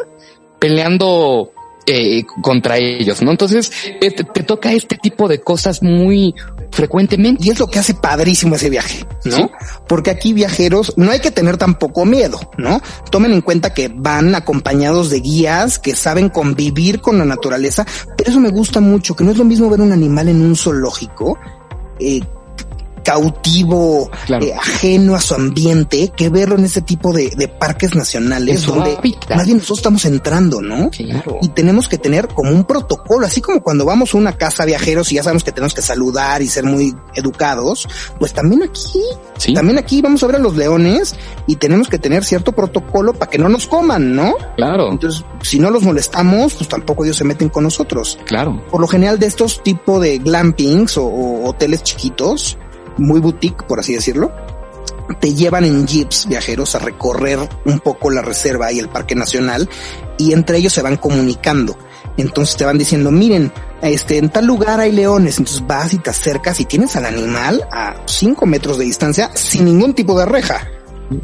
peleando 0.58 1.52
eh, 1.86 2.24
contra 2.40 2.78
ellos, 2.78 3.20
¿no? 3.20 3.30
Entonces, 3.30 3.70
eh, 4.00 4.10
te, 4.10 4.24
te 4.24 4.42
toca 4.42 4.72
este 4.72 4.96
tipo 4.96 5.28
de 5.28 5.40
cosas 5.40 5.82
muy 5.82 6.34
frecuentemente. 6.70 7.44
Y 7.44 7.50
es 7.50 7.60
lo 7.60 7.68
que 7.68 7.78
hace 7.78 7.94
padrísimo 7.94 8.56
ese 8.56 8.70
viaje, 8.70 9.06
¿no? 9.24 9.36
Sí. 9.36 9.46
Porque 9.86 10.10
aquí 10.10 10.32
viajeros 10.32 10.94
no 10.96 11.10
hay 11.10 11.20
que 11.20 11.30
tener 11.30 11.56
tampoco 11.56 12.04
miedo, 12.04 12.40
¿no? 12.58 12.80
Tomen 13.10 13.32
en 13.32 13.40
cuenta 13.40 13.72
que 13.72 13.90
van 13.94 14.34
acompañados 14.34 15.10
de 15.10 15.20
guías 15.20 15.78
que 15.78 15.94
saben 15.94 16.28
convivir 16.28 17.00
con 17.00 17.18
la 17.18 17.24
naturaleza, 17.24 17.86
pero 18.16 18.30
eso 18.30 18.40
me 18.40 18.50
gusta 18.50 18.80
mucho, 18.80 19.14
que 19.14 19.24
no 19.24 19.30
es 19.30 19.36
lo 19.36 19.44
mismo 19.44 19.70
ver 19.70 19.80
un 19.80 19.92
animal 19.92 20.28
en 20.28 20.42
un 20.42 20.56
zoológico, 20.56 21.38
eh, 21.98 22.20
cautivo, 23.04 24.10
Claro. 24.26 24.44
eh, 24.46 24.54
ajeno 24.54 25.14
a 25.14 25.20
su 25.20 25.34
ambiente, 25.34 26.10
que 26.16 26.28
verlo 26.30 26.56
en 26.56 26.64
ese 26.64 26.80
tipo 26.82 27.12
de, 27.12 27.30
de 27.36 27.48
parques 27.48 27.94
nacionales 27.94 28.66
donde 28.66 28.96
más 29.34 29.44
bien 29.46 29.58
nosotros 29.58 29.78
estamos 29.78 30.04
entrando, 30.04 30.60
¿no? 30.60 30.90
Claro. 30.90 31.38
y 31.42 31.48
tenemos 31.48 31.88
que 31.88 31.98
tener 31.98 32.28
como 32.28 32.50
un 32.50 32.64
protocolo, 32.64 33.26
así 33.26 33.40
como 33.40 33.62
cuando 33.62 33.84
vamos 33.84 34.14
a 34.14 34.18
una 34.18 34.32
casa 34.36 34.64
viajeros 34.64 35.12
y 35.12 35.16
ya 35.16 35.22
sabemos 35.22 35.44
que 35.44 35.52
tenemos 35.52 35.74
que 35.74 35.82
saludar 35.82 36.42
y 36.42 36.48
ser 36.48 36.64
muy 36.64 36.94
educados, 37.14 37.88
pues 38.18 38.32
también 38.32 38.62
aquí, 38.62 39.00
Sí. 39.36 39.52
también 39.52 39.78
aquí 39.78 40.00
vamos 40.00 40.22
a 40.22 40.26
ver 40.28 40.36
a 40.36 40.38
los 40.38 40.56
leones 40.56 41.14
y 41.46 41.56
tenemos 41.56 41.88
que 41.88 41.98
tener 41.98 42.24
cierto 42.24 42.52
protocolo 42.52 43.12
para 43.12 43.30
que 43.30 43.38
no 43.38 43.48
nos 43.48 43.66
coman, 43.66 44.14
¿no? 44.14 44.34
Claro, 44.56 44.90
Entonces, 44.90 45.24
si 45.42 45.58
no 45.58 45.70
los 45.70 45.82
molestamos, 45.82 46.54
pues 46.54 46.68
tampoco 46.68 47.04
ellos 47.04 47.16
se 47.16 47.24
meten 47.24 47.48
con 47.48 47.64
nosotros. 47.64 48.18
claro. 48.24 48.62
Por 48.70 48.80
lo 48.80 48.86
general 48.86 49.18
de 49.18 49.26
estos 49.26 49.62
tipos 49.62 50.00
de 50.00 50.18
glampings 50.18 50.96
o, 50.98 51.04
o 51.06 51.48
hoteles 51.48 51.82
chiquitos, 51.82 52.56
muy 52.98 53.20
boutique, 53.20 53.64
por 53.66 53.80
así 53.80 53.94
decirlo, 53.94 54.32
te 55.20 55.34
llevan 55.34 55.64
en 55.64 55.86
jeeps 55.86 56.26
viajeros 56.26 56.74
a 56.74 56.78
recorrer 56.78 57.38
un 57.64 57.80
poco 57.80 58.10
la 58.10 58.22
reserva 58.22 58.72
y 58.72 58.78
el 58.78 58.88
parque 58.88 59.14
nacional 59.14 59.68
y 60.18 60.32
entre 60.32 60.58
ellos 60.58 60.72
se 60.72 60.82
van 60.82 60.96
comunicando. 60.96 61.76
Entonces 62.16 62.56
te 62.56 62.64
van 62.64 62.78
diciendo, 62.78 63.10
miren, 63.10 63.52
este, 63.82 64.18
en 64.18 64.30
tal 64.30 64.46
lugar 64.46 64.80
hay 64.80 64.92
leones. 64.92 65.38
Entonces 65.38 65.66
vas 65.66 65.92
y 65.92 65.98
te 65.98 66.10
acercas 66.10 66.60
y 66.60 66.64
tienes 66.64 66.96
al 66.96 67.06
animal 67.06 67.66
a 67.72 67.96
cinco 68.06 68.46
metros 68.46 68.78
de 68.78 68.84
distancia 68.84 69.30
sin 69.34 69.64
ningún 69.64 69.94
tipo 69.94 70.18
de 70.18 70.26
reja, 70.26 70.68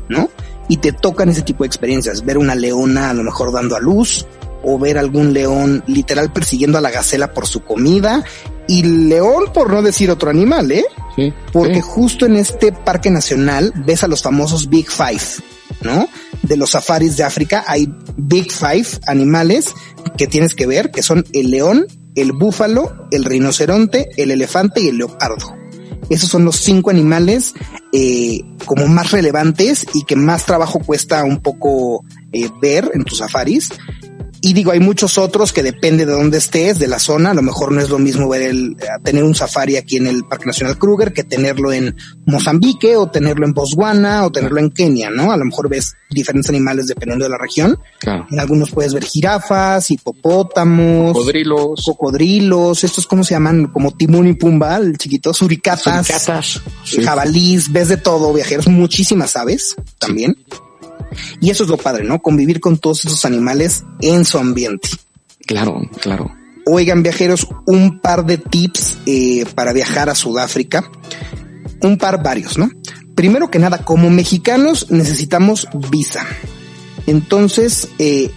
¿no? 0.08 0.28
Y 0.68 0.78
te 0.78 0.92
tocan 0.92 1.28
ese 1.28 1.42
tipo 1.42 1.64
de 1.64 1.68
experiencias. 1.68 2.24
Ver 2.24 2.38
una 2.38 2.54
leona 2.54 3.10
a 3.10 3.14
lo 3.14 3.22
mejor 3.22 3.52
dando 3.52 3.76
a 3.76 3.80
luz 3.80 4.26
o 4.62 4.78
ver 4.78 4.98
algún 4.98 5.32
león 5.32 5.82
literal 5.86 6.32
persiguiendo 6.32 6.76
a 6.76 6.80
la 6.80 6.90
gacela 6.90 7.32
por 7.32 7.46
su 7.46 7.62
comida 7.64 8.24
y 8.68 8.82
león 8.82 9.44
por 9.54 9.72
no 9.72 9.82
decir 9.82 10.10
otro 10.10 10.30
animal, 10.30 10.70
¿eh? 10.70 10.84
Sí. 11.16 11.32
Porque 11.52 11.76
sí. 11.76 11.80
justo 11.82 12.26
en 12.26 12.36
este 12.36 12.72
parque 12.72 13.10
nacional 13.10 13.72
ves 13.86 14.04
a 14.04 14.08
los 14.08 14.22
famosos 14.22 14.68
Big 14.68 14.90
Five, 14.90 15.44
¿no? 15.82 16.08
De 16.42 16.56
los 16.56 16.70
safaris 16.70 17.16
de 17.16 17.24
África 17.24 17.64
hay 17.66 17.92
Big 18.16 18.50
Five 18.52 18.86
animales 19.06 19.74
que 20.16 20.26
tienes 20.26 20.54
que 20.54 20.66
ver, 20.66 20.90
que 20.90 21.02
son 21.02 21.24
el 21.32 21.50
león, 21.50 21.86
el 22.14 22.32
búfalo, 22.32 23.08
el 23.10 23.24
rinoceronte, 23.24 24.10
el 24.16 24.30
elefante 24.30 24.80
y 24.80 24.88
el 24.88 24.98
leopardo. 24.98 25.56
Esos 26.08 26.28
son 26.28 26.44
los 26.44 26.56
cinco 26.56 26.90
animales 26.90 27.54
eh, 27.92 28.40
como 28.66 28.88
más 28.88 29.12
relevantes 29.12 29.86
y 29.94 30.04
que 30.04 30.16
más 30.16 30.44
trabajo 30.44 30.80
cuesta 30.80 31.24
un 31.24 31.40
poco 31.40 32.04
eh, 32.32 32.48
ver 32.60 32.90
en 32.94 33.04
tus 33.04 33.18
safaris. 33.18 33.70
Y 34.42 34.54
digo, 34.54 34.72
hay 34.72 34.80
muchos 34.80 35.18
otros 35.18 35.52
que 35.52 35.62
depende 35.62 36.06
de 36.06 36.12
dónde 36.12 36.38
estés, 36.38 36.78
de 36.78 36.88
la 36.88 36.98
zona. 36.98 37.32
A 37.32 37.34
lo 37.34 37.42
mejor 37.42 37.72
no 37.72 37.80
es 37.80 37.90
lo 37.90 37.98
mismo 37.98 38.28
ver 38.28 38.42
el, 38.42 38.76
eh, 38.80 38.86
tener 39.02 39.22
un 39.22 39.34
safari 39.34 39.76
aquí 39.76 39.98
en 39.98 40.06
el 40.06 40.24
Parque 40.24 40.46
Nacional 40.46 40.78
Kruger 40.78 41.12
que 41.12 41.24
tenerlo 41.24 41.72
en 41.72 41.94
Mozambique 42.24 42.96
o 42.96 43.10
tenerlo 43.10 43.44
en 43.44 43.52
Botswana 43.52 44.24
o 44.24 44.32
tenerlo 44.32 44.58
en 44.58 44.70
Kenia, 44.70 45.10
¿no? 45.10 45.30
A 45.30 45.36
lo 45.36 45.44
mejor 45.44 45.68
ves 45.68 45.94
diferentes 46.08 46.48
animales 46.48 46.86
dependiendo 46.86 47.24
de 47.26 47.30
la 47.30 47.38
región. 47.38 47.78
Claro. 47.98 48.26
En 48.30 48.40
algunos 48.40 48.70
puedes 48.70 48.94
ver 48.94 49.04
jirafas, 49.04 49.90
hipopótamos, 49.90 51.12
Cocodrilos, 51.12 51.82
cocodrilos, 51.84 52.82
estos 52.84 53.06
cómo 53.06 53.24
se 53.24 53.34
llaman, 53.34 53.66
como 53.66 53.90
Timón 53.92 54.26
y 54.26 54.32
Pumba, 54.34 54.76
el 54.76 54.96
chiquito, 54.96 55.34
suricatas, 55.34 56.06
suricatas. 56.06 56.62
Sí. 56.84 57.02
jabalís, 57.02 57.70
ves 57.70 57.88
de 57.88 57.98
todo, 57.98 58.32
viajeros, 58.32 58.68
muchísimas 58.68 59.36
aves 59.36 59.76
también. 59.98 60.34
Y 61.40 61.50
eso 61.50 61.64
es 61.64 61.70
lo 61.70 61.76
padre, 61.76 62.04
¿no? 62.04 62.20
Convivir 62.20 62.60
con 62.60 62.78
todos 62.78 63.04
esos 63.04 63.24
animales 63.24 63.84
en 64.00 64.24
su 64.24 64.38
ambiente. 64.38 64.88
Claro, 65.46 65.80
claro. 66.00 66.30
Oigan, 66.66 67.02
viajeros, 67.02 67.46
un 67.66 68.00
par 68.00 68.24
de 68.24 68.38
tips 68.38 68.98
eh, 69.06 69.44
para 69.54 69.72
viajar 69.72 70.08
a 70.08 70.14
Sudáfrica. 70.14 70.90
Un 71.82 71.96
par 71.96 72.22
varios, 72.22 72.58
¿no? 72.58 72.70
Primero 73.14 73.50
que 73.50 73.58
nada, 73.58 73.84
como 73.84 74.10
mexicanos 74.10 74.90
necesitamos 74.90 75.68
visa. 75.90 76.26
Entonces, 77.06 77.88
eh, 77.98 78.30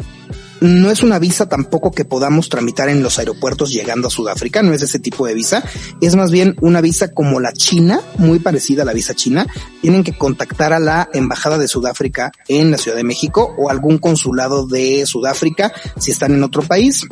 no 0.63 0.89
es 0.89 1.03
una 1.03 1.19
visa 1.19 1.49
tampoco 1.49 1.91
que 1.91 2.05
podamos 2.05 2.47
tramitar 2.47 2.87
en 2.87 3.03
los 3.03 3.19
aeropuertos 3.19 3.71
llegando 3.71 4.07
a 4.07 4.11
Sudáfrica, 4.11 4.63
no 4.63 4.73
es 4.73 4.81
ese 4.81 4.97
tipo 4.97 5.27
de 5.27 5.33
visa, 5.33 5.61
es 5.99 6.15
más 6.15 6.31
bien 6.31 6.55
una 6.61 6.79
visa 6.79 7.13
como 7.13 7.41
la 7.41 7.51
china, 7.51 7.99
muy 8.17 8.39
parecida 8.39 8.83
a 8.83 8.85
la 8.85 8.93
visa 8.93 9.13
china. 9.13 9.45
Tienen 9.81 10.05
que 10.05 10.17
contactar 10.17 10.71
a 10.71 10.79
la 10.79 11.09
embajada 11.13 11.57
de 11.57 11.67
Sudáfrica 11.67 12.31
en 12.47 12.71
la 12.71 12.77
Ciudad 12.77 12.95
de 12.95 13.03
México 13.03 13.53
o 13.57 13.69
algún 13.69 13.97
consulado 13.97 14.65
de 14.65 15.05
Sudáfrica 15.05 15.73
si 15.99 16.11
están 16.11 16.33
en 16.33 16.43
otro 16.43 16.63
país, 16.63 17.05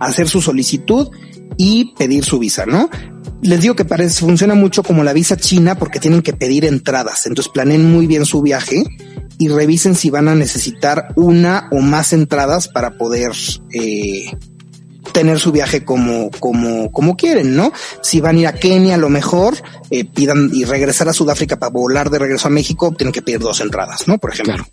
hacer 0.00 0.26
su 0.26 0.40
solicitud 0.40 1.10
y 1.58 1.94
pedir 1.96 2.24
su 2.24 2.38
visa, 2.38 2.64
¿no? 2.64 2.88
Les 3.42 3.60
digo 3.60 3.76
que 3.76 3.84
parece, 3.84 4.20
funciona 4.20 4.54
mucho 4.54 4.82
como 4.82 5.04
la 5.04 5.12
visa 5.12 5.36
china 5.36 5.74
porque 5.78 6.00
tienen 6.00 6.22
que 6.22 6.32
pedir 6.32 6.64
entradas, 6.64 7.26
entonces 7.26 7.52
planeen 7.52 7.92
muy 7.92 8.06
bien 8.06 8.24
su 8.24 8.40
viaje 8.40 8.84
y 9.38 9.48
revisen 9.48 9.94
si 9.94 10.10
van 10.10 10.28
a 10.28 10.34
necesitar 10.34 11.12
una 11.16 11.68
o 11.70 11.80
más 11.80 12.12
entradas 12.12 12.68
para 12.68 12.98
poder 12.98 13.32
eh, 13.72 14.32
tener 15.12 15.38
su 15.38 15.52
viaje 15.52 15.84
como, 15.84 16.30
como, 16.38 16.90
como 16.92 17.16
quieren, 17.16 17.56
¿no? 17.56 17.72
Si 18.02 18.20
van 18.20 18.36
a 18.36 18.40
ir 18.40 18.46
a 18.46 18.52
Kenia, 18.52 18.96
a 18.96 18.98
lo 18.98 19.08
mejor 19.08 19.54
eh, 19.90 20.04
pidan 20.04 20.50
y 20.52 20.64
regresar 20.64 21.08
a 21.08 21.12
Sudáfrica 21.12 21.58
para 21.58 21.70
volar 21.70 22.10
de 22.10 22.18
regreso 22.18 22.48
a 22.48 22.50
México, 22.50 22.92
tienen 22.96 23.12
que 23.12 23.22
pedir 23.22 23.40
dos 23.40 23.60
entradas, 23.60 24.06
¿no? 24.06 24.18
Por 24.18 24.32
ejemplo. 24.32 24.64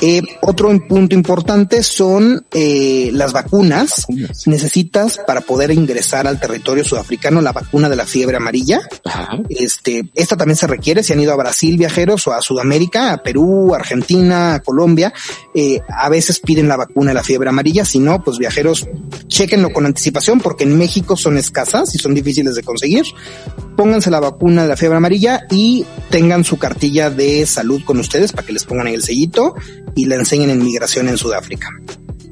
Eh, 0.00 0.22
otro 0.42 0.68
punto 0.86 1.14
importante 1.14 1.82
son 1.82 2.46
eh, 2.52 3.10
las 3.12 3.32
vacunas. 3.32 4.06
Vacunas. 4.08 4.46
Necesitas 4.46 5.18
para 5.26 5.40
poder 5.40 5.70
ingresar 5.70 6.26
al 6.26 6.38
territorio 6.38 6.84
sudafricano 6.84 7.40
la 7.40 7.52
vacuna 7.52 7.88
de 7.88 7.96
la 7.96 8.06
fiebre 8.06 8.36
amarilla. 8.36 8.80
Ajá. 9.04 9.38
Este, 9.48 10.08
esta 10.14 10.36
también 10.36 10.56
se 10.56 10.66
requiere 10.66 11.02
si 11.02 11.12
han 11.12 11.20
ido 11.20 11.32
a 11.32 11.36
Brasil 11.36 11.76
viajeros 11.78 12.26
o 12.26 12.32
a 12.32 12.42
Sudamérica, 12.42 13.12
a 13.12 13.22
Perú, 13.22 13.74
Argentina, 13.74 14.54
a 14.54 14.60
Colombia. 14.60 15.12
Eh, 15.54 15.80
a 15.88 16.08
veces 16.08 16.40
piden 16.40 16.68
la 16.68 16.76
vacuna 16.76 17.10
de 17.10 17.14
la 17.14 17.24
fiebre 17.24 17.48
amarilla. 17.48 17.84
Si 17.84 17.98
no, 17.98 18.22
pues 18.22 18.38
viajeros, 18.38 18.86
chequenlo 19.26 19.70
con 19.70 19.86
anticipación 19.86 20.40
porque 20.40 20.64
en 20.64 20.76
México 20.76 21.16
son 21.16 21.38
escasas 21.38 21.94
y 21.94 21.98
son 21.98 22.14
difíciles 22.14 22.54
de 22.54 22.62
conseguir. 22.62 23.04
pónganse 23.76 24.10
la 24.10 24.20
vacuna 24.20 24.62
de 24.62 24.68
la 24.68 24.76
fiebre 24.76 24.96
amarilla 24.96 25.46
y 25.50 25.84
tengan 26.10 26.44
su 26.44 26.58
cartilla 26.58 27.10
de 27.10 27.46
salud 27.46 27.82
con 27.84 27.98
ustedes 27.98 28.32
para 28.32 28.46
que 28.46 28.52
les 28.52 28.64
pongan 28.64 28.88
en 28.88 28.94
el 28.94 29.02
sellito 29.02 29.54
y 29.94 30.06
la 30.06 30.16
enseñen 30.16 30.50
en 30.50 30.64
migración 30.64 31.08
en 31.08 31.18
Sudáfrica. 31.18 31.68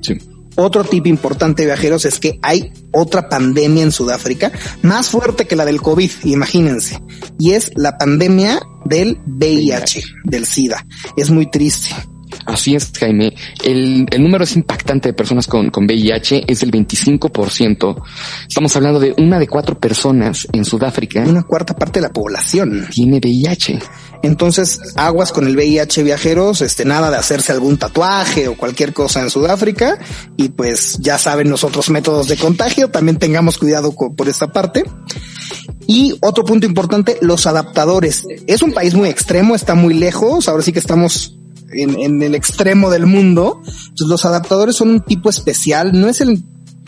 Sí. 0.01 0.19
Otro 0.57 0.85
tip 0.85 1.07
importante, 1.07 1.67
viajeros, 1.67 2.07
es 2.07 2.19
que 2.19 2.39
hay 2.43 2.73
otra 2.91 3.29
pandemia 3.29 3.83
en 3.83 3.93
Sudáfrica 3.93 4.51
más 4.83 5.11
fuerte 5.11 5.47
que 5.47 5.55
la 5.55 5.67
del 5.67 5.83
COVID, 5.83 6.11
imagínense. 6.25 7.01
Y 7.39 7.53
es 7.53 7.71
la 7.77 7.99
pandemia 7.99 8.61
del 8.87 9.21
VIH, 9.27 10.03
del 10.25 10.47
SIDA. 10.47 10.87
Es 11.17 11.31
muy 11.31 11.51
triste. 11.51 11.91
Así 12.47 12.77
es, 12.77 12.93
Jaime. 12.99 13.35
El, 13.65 14.07
el 14.09 14.23
número 14.23 14.45
es 14.45 14.55
impactante 14.55 15.09
de 15.09 15.13
personas 15.13 15.49
con, 15.49 15.71
con 15.71 15.85
VIH, 15.85 16.45
es 16.47 16.61
del 16.61 16.71
25%. 16.71 18.03
Estamos 18.49 18.77
hablando 18.77 19.01
de 19.01 19.15
una 19.19 19.41
de 19.41 19.49
cuatro 19.49 19.79
personas 19.79 20.47
en 20.53 20.65
Sudáfrica. 20.65 21.25
Una 21.27 21.43
cuarta 21.43 21.75
parte 21.75 21.99
de 21.99 22.07
la 22.07 22.13
población 22.13 22.87
tiene 22.91 23.19
VIH. 23.19 23.81
Entonces, 24.23 24.81
aguas 24.95 25.33
con 25.33 25.47
el 25.47 25.57
VIH 25.57 26.05
viajeros, 26.05 26.63
este, 26.63 26.85
nada 26.85 27.11
de 27.11 27.17
hacerse 27.17 27.51
algún 27.51 27.79
tatuaje 27.79 28.47
o 28.47 28.57
cualquier 28.57 28.93
cosa 28.93 29.21
en 29.21 29.31
Sudáfrica. 29.31 29.99
Y 30.37 30.51
pues 30.51 30.99
ya 31.01 31.19
saben 31.19 31.51
los 31.51 31.65
otros 31.65 31.91
métodos 31.91 32.29
de 32.29 32.37
contagio, 32.37 32.91
también 32.91 33.19
tengamos 33.19 33.59
cuidado 33.59 33.93
por 33.93 34.29
esta 34.29 34.47
parte. 34.53 34.85
Y 35.89 36.17
otro 36.21 36.45
punto 36.45 36.65
importante, 36.65 37.19
los 37.23 37.47
adaptadores. 37.47 38.25
Es 38.47 38.63
un 38.63 38.73
país 38.73 38.95
muy 38.95 39.09
extremo, 39.09 39.57
está 39.57 39.75
muy 39.75 39.95
lejos, 39.95 40.49
ahora 40.49 40.63
sí 40.63 40.73
que 40.73 40.79
estamos 40.79 41.37
en, 41.73 42.23
el 42.23 42.35
extremo 42.35 42.91
del 42.91 43.07
mundo. 43.07 43.61
Entonces 43.65 44.09
los 44.09 44.25
adaptadores 44.25 44.77
son 44.77 44.91
un 44.91 45.01
tipo 45.01 45.31
especial, 45.31 45.99
no 45.99 46.09
es 46.09 46.21
el 46.21 46.43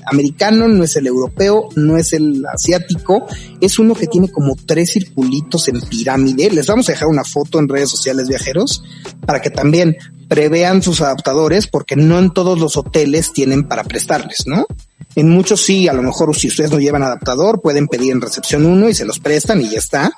americano, 0.07 0.69
no 0.69 0.85
es 0.85 0.97
el 0.97 1.07
europeo, 1.07 1.69
no 1.77 1.99
es 1.99 2.13
el 2.13 2.45
asiático, 2.47 3.27
es 3.61 3.79
uno 3.79 3.95
que 3.95 4.07
tiene 4.07 4.31
como 4.31 4.57
tres 4.57 4.93
circulitos 4.93 5.69
en 5.69 5.81
pirámide. 5.81 6.51
Les 6.51 6.67
vamos 6.67 6.89
a 6.89 6.93
dejar 6.93 7.09
una 7.09 7.25
foto 7.25 7.59
en 7.59 7.69
redes 7.69 7.91
sociales 7.91 8.29
viajeros 8.29 8.83
para 9.27 9.41
que 9.41 9.51
también 9.51 9.97
prevean 10.29 10.83
sus 10.83 11.01
adaptadores 11.01 11.67
porque 11.67 11.97
no 11.97 12.19
en 12.19 12.31
todos 12.33 12.59
los 12.59 12.77
hoteles 12.77 13.33
tienen 13.33 13.67
para 13.67 13.85
prestarles, 13.85 14.47
¿no? 14.47 14.67
En 15.15 15.31
muchos 15.31 15.63
sí, 15.63 15.89
a 15.89 15.93
lo 15.93 16.03
mejor 16.03 16.37
si 16.37 16.49
ustedes 16.49 16.71
no 16.71 16.79
llevan 16.79 17.03
adaptador, 17.03 17.61
pueden 17.61 17.89
pedir 17.89 18.13
en 18.13 18.21
recepción 18.21 18.67
uno 18.67 18.89
y 18.89 18.95
se 18.95 19.05
los 19.05 19.19
prestan 19.19 19.61
y 19.61 19.71
ya 19.71 19.79
está. 19.79 20.13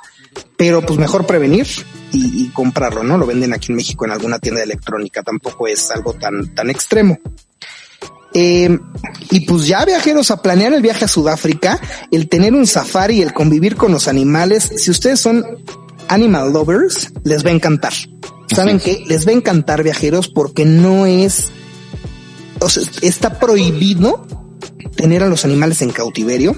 Pero 0.56 0.82
pues 0.82 0.98
mejor 0.98 1.26
prevenir 1.26 1.66
y, 2.12 2.44
y, 2.44 2.48
comprarlo, 2.50 3.02
¿no? 3.02 3.16
Lo 3.16 3.26
venden 3.26 3.54
aquí 3.54 3.72
en 3.72 3.76
México 3.76 4.04
en 4.04 4.12
alguna 4.12 4.38
tienda 4.38 4.62
electrónica, 4.62 5.22
tampoco 5.22 5.66
es 5.66 5.90
algo 5.90 6.12
tan, 6.14 6.54
tan 6.54 6.70
extremo. 6.70 7.18
Eh, 8.32 8.78
y 9.30 9.40
pues 9.40 9.66
ya 9.66 9.84
viajeros 9.84 10.30
a 10.30 10.40
planear 10.40 10.72
el 10.72 10.82
viaje 10.82 11.04
a 11.04 11.08
Sudáfrica, 11.08 11.80
el 12.10 12.28
tener 12.28 12.54
un 12.54 12.66
safari, 12.66 13.22
el 13.22 13.32
convivir 13.32 13.76
con 13.76 13.92
los 13.92 14.06
animales, 14.06 14.70
si 14.76 14.90
ustedes 14.90 15.20
son 15.20 15.44
animal 16.08 16.52
lovers, 16.52 17.12
les 17.24 17.44
va 17.44 17.50
a 17.50 17.54
encantar. 17.54 17.92
¿Saben 18.54 18.78
qué? 18.78 19.04
Les 19.06 19.26
va 19.26 19.30
a 19.30 19.34
encantar 19.34 19.82
viajeros 19.82 20.28
porque 20.28 20.64
no 20.64 21.06
es, 21.06 21.50
o 22.60 22.68
sea, 22.68 22.82
está 23.02 23.38
prohibido 23.38 24.26
tener 24.96 25.22
a 25.22 25.28
los 25.28 25.44
animales 25.44 25.82
en 25.82 25.90
cautiverio. 25.90 26.56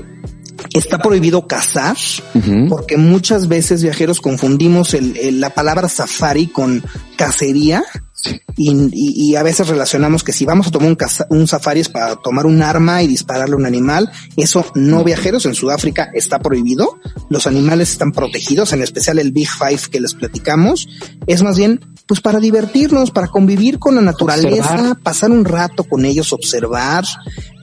Está 0.75 0.99
prohibido 0.99 1.47
cazar, 1.47 1.97
uh 2.35 2.39
-huh. 2.39 2.69
porque 2.69 2.97
muchas 2.97 3.49
veces 3.49 3.83
viajeros 3.83 4.21
confundimos 4.21 4.95
el, 4.95 5.17
el, 5.17 5.41
la 5.41 5.51
palabra 5.51 5.89
safari 5.89 6.47
con 6.47 6.83
cacería. 7.17 7.83
Sí. 8.15 8.41
Y, 8.57 8.71
y, 8.93 9.31
y, 9.31 9.37
a 9.37 9.43
veces 9.43 9.67
relacionamos 9.67 10.23
que 10.23 10.33
si 10.33 10.45
vamos 10.45 10.69
a 10.69 10.71
tomar 10.71 10.91
un, 10.91 10.99
un, 11.31 11.49
safari 11.49 11.81
es 11.81 11.89
para 11.89 12.15
tomar 12.17 12.47
un 12.47 12.63
arma 12.63 13.03
y 13.03 13.09
dispararle 13.09 13.55
a 13.55 13.59
un 13.59 13.67
animal. 13.67 14.13
Eso 14.37 14.65
no 14.77 15.03
viajeros 15.03 15.45
en 15.47 15.55
Sudáfrica 15.55 16.09
está 16.15 16.39
prohibido. 16.39 17.01
Los 17.31 17.49
animales 17.49 17.91
están 17.91 18.13
protegidos, 18.13 18.73
en 18.73 18.83
especial 18.83 19.19
el 19.19 19.33
Big 19.33 19.49
Five 19.49 19.91
que 19.91 20.01
les 20.01 20.15
platicamos. 20.15 20.87
Es 21.27 21.43
más 21.43 21.57
bien, 21.57 21.81
pues 22.13 22.21
para 22.21 22.41
divertirnos, 22.41 23.11
para 23.11 23.29
convivir 23.29 23.79
con 23.79 23.95
la 23.95 24.03
naturaleza, 24.03 24.75
observar. 24.75 24.99
pasar 24.99 25.31
un 25.31 25.47
rato 25.47 25.83
con 25.85 26.05
ellos, 26.05 26.35
observar, 26.35 27.07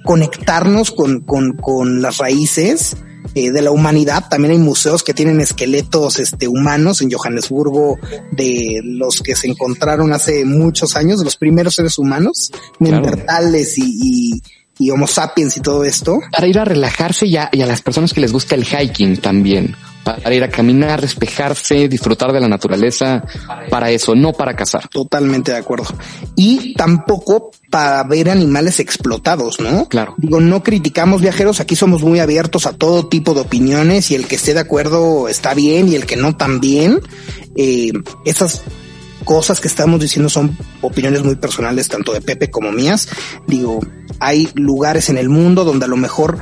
conectarnos 0.04 0.90
con, 0.90 1.22
con, 1.22 1.56
con 1.56 2.02
las 2.02 2.18
raíces 2.18 2.98
eh, 3.36 3.52
de 3.52 3.62
la 3.62 3.70
humanidad. 3.70 4.28
También 4.28 4.54
hay 4.54 4.58
museos 4.58 5.04
que 5.04 5.14
tienen 5.14 5.40
esqueletos 5.40 6.18
este, 6.18 6.48
humanos 6.48 7.04
en 7.04 7.12
Johannesburgo 7.12 8.00
de 8.32 8.82
los 8.84 9.22
que 9.22 9.36
se 9.36 9.46
encontraron 9.46 10.14
hace 10.14 10.46
muchos 10.46 10.96
años, 10.96 11.20
de 11.20 11.26
los 11.26 11.36
primeros 11.36 11.76
seres 11.76 12.00
humanos, 12.00 12.52
neandertales 12.80 13.76
claro. 13.76 13.92
y, 13.94 14.34
y 14.34 14.42
y 14.82 14.92
Homo 14.92 15.08
sapiens 15.08 15.58
y 15.58 15.60
todo 15.60 15.84
esto. 15.84 16.22
Para 16.32 16.48
ir 16.48 16.58
a 16.58 16.64
relajarse 16.64 17.28
y 17.28 17.36
a, 17.36 17.50
y 17.52 17.62
a, 17.62 17.66
las 17.66 17.82
personas 17.82 18.14
que 18.14 18.22
les 18.22 18.32
gusta 18.32 18.56
el 18.56 18.66
hiking 18.66 19.18
también. 19.18 19.76
Para 20.04 20.34
ir 20.34 20.44
a 20.44 20.50
caminar, 20.50 21.02
despejarse, 21.02 21.88
disfrutar 21.88 22.32
de 22.32 22.40
la 22.40 22.48
naturaleza, 22.48 23.24
para 23.70 23.92
eso, 23.92 24.16
no 24.16 24.34
para 24.34 24.56
cazar. 24.56 24.88
Totalmente 24.88 25.52
de 25.52 25.58
acuerdo. 25.58 25.86
Y 26.36 26.74
tampoco 26.74 27.52
para 27.70 28.04
ver 28.04 28.30
animales 28.30 28.80
explotados, 28.80 29.60
¿no? 29.60 29.88
Claro. 29.88 30.16
Digo, 30.18 30.40
no 30.40 30.64
criticamos 30.64 31.22
viajeros, 31.22 31.60
aquí 31.60 31.76
somos 31.76 32.02
muy 32.02 32.20
abiertos 32.20 32.66
a 32.66 32.74
todo 32.74 33.08
tipo 33.08 33.34
de 33.34 33.42
opiniones 33.42 34.10
y 34.10 34.16
el 34.16 34.26
que 34.26 34.36
esté 34.36 34.54
de 34.54 34.62
acuerdo 34.62 35.28
está 35.28 35.54
bien 35.54 35.90
y 35.90 35.96
el 35.96 36.06
que 36.06 36.16
no 36.16 36.36
también. 36.36 37.02
Eh, 37.56 37.92
esas 38.26 38.64
cosas 39.26 39.60
que 39.60 39.68
estamos 39.68 40.00
diciendo 40.00 40.30
son 40.30 40.58
opiniones 40.82 41.24
muy 41.24 41.36
personales, 41.36 41.88
tanto 41.88 42.14
de 42.14 42.22
Pepe 42.22 42.50
como 42.50 42.72
mías. 42.72 43.08
Digo, 43.48 43.80
hay 44.20 44.50
lugares 44.56 45.10
en 45.10 45.18
el 45.18 45.30
mundo 45.30 45.64
donde 45.64 45.86
a 45.86 45.88
lo 45.88 45.98
mejor 45.98 46.40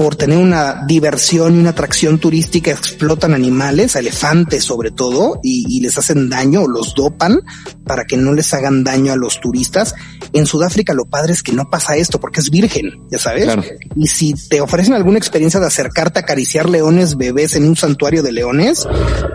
por 0.00 0.16
tener 0.16 0.38
una 0.38 0.82
diversión 0.86 1.56
y 1.56 1.58
una 1.58 1.70
atracción 1.70 2.18
turística 2.18 2.70
explotan 2.70 3.34
animales, 3.34 3.96
elefantes 3.96 4.64
sobre 4.64 4.90
todo, 4.90 5.40
y, 5.42 5.66
y, 5.68 5.82
les 5.82 5.98
hacen 5.98 6.30
daño 6.30 6.62
o 6.62 6.68
los 6.68 6.94
dopan 6.94 7.42
para 7.84 8.06
que 8.06 8.16
no 8.16 8.32
les 8.32 8.54
hagan 8.54 8.82
daño 8.82 9.12
a 9.12 9.16
los 9.16 9.40
turistas. 9.40 9.94
En 10.32 10.46
Sudáfrica 10.46 10.94
lo 10.94 11.04
padre 11.04 11.34
es 11.34 11.42
que 11.42 11.52
no 11.52 11.68
pasa 11.68 11.96
esto 11.96 12.18
porque 12.18 12.40
es 12.40 12.48
virgen, 12.48 13.02
ya 13.10 13.18
sabes. 13.18 13.44
Claro. 13.44 13.62
Y 13.94 14.06
si 14.06 14.32
te 14.32 14.62
ofrecen 14.62 14.94
alguna 14.94 15.18
experiencia 15.18 15.60
de 15.60 15.66
acercarte 15.66 16.18
a 16.18 16.22
acariciar 16.22 16.70
leones 16.70 17.18
bebés 17.18 17.54
en 17.54 17.68
un 17.68 17.76
santuario 17.76 18.22
de 18.22 18.32
leones, 18.32 18.88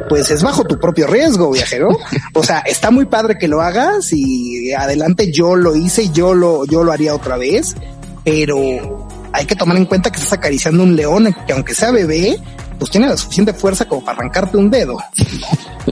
pues 0.10 0.32
es 0.32 0.42
bajo 0.42 0.64
tu 0.64 0.80
propio 0.80 1.06
riesgo, 1.06 1.52
viajero. 1.52 1.90
O 2.34 2.44
sea, 2.44 2.62
está 2.62 2.90
muy 2.90 3.06
padre 3.06 3.38
que 3.38 3.48
lo 3.48 3.62
hagas 3.62 4.12
y 4.12 4.74
adelante 4.74 5.32
yo 5.32 5.56
lo 5.56 5.76
hice, 5.76 6.10
yo 6.10 6.34
lo, 6.34 6.66
yo 6.66 6.84
lo 6.84 6.92
haría 6.92 7.14
otra 7.14 7.38
vez, 7.38 7.76
pero 8.24 9.05
hay 9.32 9.46
que 9.46 9.56
tomar 9.56 9.78
en 9.78 9.86
cuenta 9.86 10.12
que 10.12 10.18
estás 10.18 10.34
acariciando 10.34 10.84
un 10.84 10.96
león 10.96 11.36
que 11.46 11.54
aunque 11.54 11.74
sea 11.74 11.92
bebé, 11.92 12.38
pues 12.80 12.92
tiene 12.92 13.08
la 13.08 13.18
suficiente 13.18 13.54
fuerza 13.54 13.86
como 13.86 14.04
para 14.04 14.20
arrancarte 14.20 14.58
un 14.58 14.70
dedo. 14.70 14.98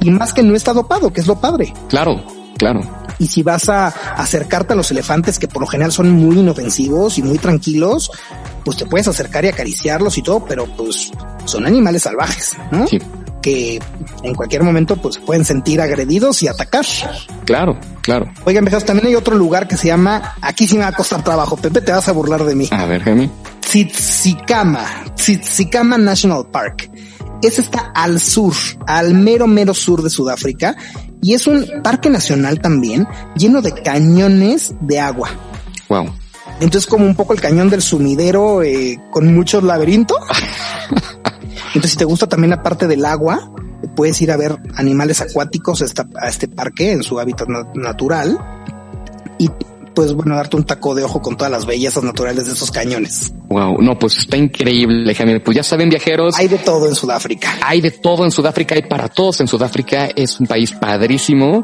y 0.01 0.09
más 0.09 0.33
que 0.33 0.43
no 0.43 0.55
está 0.55 0.73
dopado, 0.73 1.11
que 1.11 1.21
es 1.21 1.27
lo 1.27 1.39
padre. 1.39 1.73
Claro, 1.89 2.23
claro. 2.57 2.81
Y 3.19 3.27
si 3.27 3.43
vas 3.43 3.69
a 3.69 3.87
acercarte 3.87 4.73
a 4.73 4.75
los 4.75 4.89
elefantes, 4.91 5.39
que 5.39 5.47
por 5.47 5.61
lo 5.61 5.67
general 5.67 5.91
son 5.91 6.11
muy 6.11 6.39
inofensivos 6.39 7.17
y 7.17 7.23
muy 7.23 7.37
tranquilos, 7.37 8.11
pues 8.65 8.77
te 8.77 8.85
puedes 8.85 9.07
acercar 9.07 9.45
y 9.45 9.49
acariciarlos 9.49 10.17
y 10.17 10.21
todo, 10.21 10.43
pero 10.45 10.65
pues 10.65 11.11
son 11.45 11.65
animales 11.65 12.03
salvajes, 12.03 12.57
¿no? 12.71 12.87
Sí 12.87 12.99
que 13.43 13.79
en 14.23 14.33
cualquier 14.33 14.63
momento 14.63 14.95
pues 14.95 15.19
pueden 15.19 15.45
sentir 15.45 15.81
agredidos 15.81 16.41
y 16.41 16.47
atacar. 16.47 16.85
Claro, 17.45 17.77
claro. 18.01 18.25
Oigan, 18.45 18.65
viejos, 18.65 18.85
también 18.85 19.09
hay 19.09 19.15
otro 19.15 19.35
lugar 19.35 19.67
que 19.67 19.77
se 19.77 19.87
llama, 19.87 20.35
aquí 20.41 20.67
sí 20.67 20.75
me 20.75 20.81
va 20.81 20.87
a 20.87 20.93
costar 20.93 21.23
trabajo, 21.23 21.57
Pepe, 21.57 21.81
te 21.81 21.91
vas 21.91 22.07
a 22.07 22.13
burlar 22.13 22.43
de 22.43 22.55
mí. 22.55 22.67
A 22.71 22.85
ver, 22.85 23.03
Jaime. 23.03 23.29
Tsitsikama, 23.59 24.85
Tsitsikama 25.15 25.97
National 25.99 26.47
Park. 26.49 26.89
Ese 27.43 27.61
está 27.61 27.91
al 27.93 28.21
sur, 28.21 28.53
al 28.87 29.13
mero, 29.13 29.45
mero 29.45 29.73
sur 29.73 30.01
de 30.01 30.09
Sudáfrica, 30.09 30.75
y 31.21 31.33
es 31.33 31.45
un 31.45 31.65
parque 31.83 32.09
nacional 32.09 32.59
también, 32.59 33.05
lleno 33.35 33.61
de 33.61 33.73
cañones 33.73 34.73
de 34.79 34.99
agua. 34.99 35.29
Wow. 35.89 36.13
Entonces 36.61 36.87
como 36.87 37.05
un 37.05 37.15
poco 37.15 37.33
el 37.33 37.41
cañón 37.41 37.69
del 37.69 37.81
sumidero 37.81 38.63
eh, 38.63 38.99
con 39.11 39.33
muchos 39.33 39.63
laberintos. 39.63 40.17
Entonces, 41.73 41.91
si 41.91 41.97
te 41.97 42.05
gusta 42.05 42.27
también 42.27 42.51
la 42.51 42.61
parte 42.61 42.87
del 42.87 43.05
agua, 43.05 43.51
puedes 43.95 44.21
ir 44.21 44.31
a 44.31 44.37
ver 44.37 44.57
animales 44.75 45.21
acuáticos 45.21 45.81
a, 45.81 45.85
esta, 45.85 46.07
a 46.15 46.29
este 46.29 46.47
parque 46.47 46.91
en 46.91 47.03
su 47.03 47.19
hábitat 47.19 47.47
natural 47.73 48.37
y 49.37 49.49
pues 49.93 50.13
bueno, 50.13 50.35
darte 50.35 50.55
un 50.55 50.63
taco 50.63 50.95
de 50.95 51.03
ojo 51.03 51.21
con 51.21 51.37
todas 51.37 51.51
las 51.51 51.65
bellezas 51.65 52.03
naturales 52.03 52.47
de 52.47 52.53
esos 52.53 52.71
cañones. 52.71 53.31
Wow, 53.49 53.81
no, 53.81 53.97
pues 53.97 54.17
está 54.17 54.37
increíble, 54.37 55.13
Jaime. 55.13 55.39
Pues 55.39 55.55
ya 55.55 55.63
saben, 55.63 55.89
viajeros. 55.89 56.35
Hay 56.37 56.47
de 56.47 56.57
todo 56.57 56.87
en 56.87 56.95
Sudáfrica. 56.95 57.57
Hay 57.61 57.81
de 57.81 57.91
todo 57.91 58.25
en 58.25 58.31
Sudáfrica, 58.31 58.75
hay 58.75 58.83
para 58.83 59.07
todos 59.07 59.39
en 59.41 59.47
Sudáfrica. 59.47 60.09
Es 60.15 60.39
un 60.39 60.47
país 60.47 60.71
padrísimo, 60.71 61.63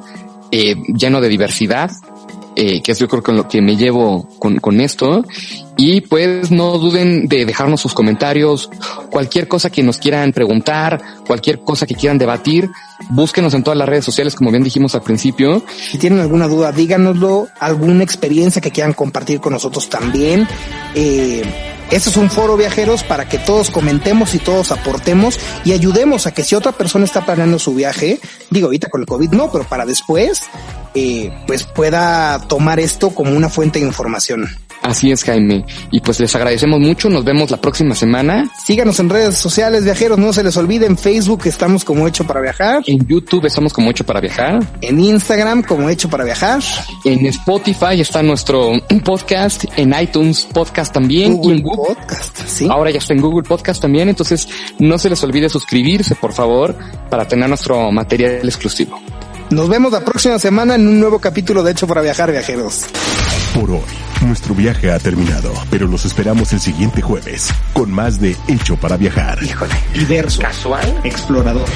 eh, 0.52 0.76
lleno 0.96 1.22
de 1.22 1.30
diversidad. 1.30 1.90
Eh, 2.62 2.82
que 2.82 2.92
es 2.92 3.00
yo 3.00 3.08
creo 3.08 3.24
que 3.24 3.32
lo 3.32 3.48
que 3.48 3.62
me 3.62 3.78
llevo 3.78 4.28
con, 4.38 4.58
con 4.58 4.82
esto. 4.82 5.24
Y 5.78 6.02
pues 6.02 6.52
no 6.52 6.78
duden 6.78 7.30
de 7.30 7.46
dejarnos 7.46 7.80
sus 7.80 7.94
comentarios, 7.94 8.70
cualquier 9.10 9.48
cosa 9.48 9.70
que 9.70 9.82
nos 9.82 9.98
quieran 9.98 10.34
preguntar, 10.34 11.02
cualquier 11.26 11.60
cosa 11.60 11.88
que 11.88 11.96
quieran 11.96 12.18
debatir, 12.18 12.70
búsquenos 13.12 13.54
en 13.54 13.64
todas 13.64 13.78
las 13.78 13.88
redes 13.88 14.04
sociales, 14.04 14.36
como 14.36 14.52
bien 14.52 14.62
dijimos 14.62 14.94
al 14.94 15.04
principio. 15.04 15.64
Si 15.70 15.98
tienen 15.98 16.20
alguna 16.20 16.50
duda, 16.50 16.74
díganoslo, 16.74 17.48
alguna 17.62 18.04
experiencia 18.04 18.62
que 18.62 18.72
quieran 18.72 18.92
compartir 18.92 19.40
con 19.40 19.54
nosotros 19.54 19.88
también. 19.88 20.46
Eh, 20.96 21.44
Este 21.92 22.12
es 22.12 22.18
un 22.18 22.30
foro 22.30 22.56
viajeros 22.56 23.02
para 23.02 23.28
que 23.28 23.40
todos 23.40 23.72
comentemos 23.72 24.36
y 24.36 24.40
todos 24.40 24.72
aportemos 24.72 25.40
y 25.66 25.74
ayudemos 25.74 26.28
a 26.28 26.34
que 26.34 26.44
si 26.44 26.54
otra 26.54 26.72
persona 26.72 27.06
está 27.06 27.26
planeando 27.26 27.58
su 27.58 27.74
viaje, 27.74 28.20
digo 28.52 28.68
ahorita 28.68 28.90
con 28.90 29.02
el 29.02 29.08
COVID 29.08 29.32
no, 29.32 29.52
pero 29.52 29.64
para 29.64 29.88
después, 29.88 30.44
eh, 30.94 31.32
pues 31.48 31.64
pueda 31.64 32.46
tomar 32.48 32.80
esto 32.80 33.10
como 33.10 33.36
una 33.36 33.50
fuente 33.50 33.80
de 33.80 33.86
información. 33.88 34.48
Así 34.90 35.12
es, 35.12 35.24
Jaime. 35.24 35.64
Y 35.92 36.00
pues 36.00 36.20
les 36.20 36.36
agradecemos 36.36 36.80
mucho. 36.80 37.10
Nos 37.10 37.24
vemos 37.24 37.52
la 37.52 37.58
próxima 37.58 37.94
semana. 37.94 38.50
Síganos 38.66 39.00
en 39.00 39.10
redes 39.10 39.36
sociales, 39.36 39.84
viajeros. 39.84 40.18
No 40.18 40.34
se 40.34 40.44
les 40.44 40.58
olvide. 40.58 40.88
En 40.88 40.98
Facebook 40.98 41.42
estamos 41.46 41.86
como 41.86 42.08
Hecho 42.08 42.26
para 42.26 42.42
Viajar. 42.42 42.82
En 42.88 43.06
YouTube 43.08 43.46
estamos 43.46 43.72
como 43.72 43.92
Hecho 43.92 44.04
para 44.04 44.20
Viajar. 44.20 44.60
En 44.82 45.00
Instagram 45.00 45.62
como 45.62 45.88
Hecho 45.90 46.10
para 46.10 46.24
Viajar. 46.24 46.64
En 47.06 47.24
Spotify 47.28 48.02
está 48.02 48.24
nuestro 48.24 48.72
podcast. 49.06 49.66
En 49.78 49.94
iTunes 49.94 50.44
Podcast 50.46 50.92
también. 50.92 51.36
Google, 51.36 51.54
y 51.54 51.58
en 51.60 51.64
Google 51.64 51.96
Podcast. 51.96 52.40
Sí. 52.48 52.68
Ahora 52.68 52.90
ya 52.90 52.98
está 52.98 53.14
en 53.14 53.22
Google 53.22 53.48
Podcast 53.48 53.80
también. 53.80 54.10
Entonces 54.10 54.50
no 54.80 54.98
se 54.98 55.12
les 55.12 55.24
olvide 55.24 55.50
suscribirse, 55.50 56.16
por 56.16 56.34
favor, 56.34 56.76
para 57.12 57.28
tener 57.28 57.48
nuestro 57.48 57.92
material 57.92 58.42
exclusivo. 58.44 59.00
Nos 59.52 59.70
vemos 59.70 59.92
la 59.92 60.02
próxima 60.04 60.40
semana 60.40 60.76
en 60.76 60.88
un 60.88 61.00
nuevo 61.00 61.20
capítulo 61.20 61.62
de 61.62 61.72
Hecho 61.74 61.86
para 61.86 62.02
Viajar, 62.02 62.32
viajeros. 62.32 62.86
Por 63.54 63.72
hoy, 63.72 63.82
nuestro 64.22 64.54
viaje 64.54 64.92
ha 64.92 65.00
terminado, 65.00 65.52
pero 65.72 65.88
los 65.88 66.06
esperamos 66.06 66.54
el 66.54 66.60
siguiente 66.60 67.02
jueves 67.02 67.52
con 67.74 67.92
más 67.92 68.20
de 68.20 68.38
Hecho 68.48 68.78
para 68.78 68.96
Viajar. 68.96 69.40
Híjole. 69.44 69.74
Diverso. 69.94 70.42
Casual. 70.42 71.02
Explorador. 71.04 71.68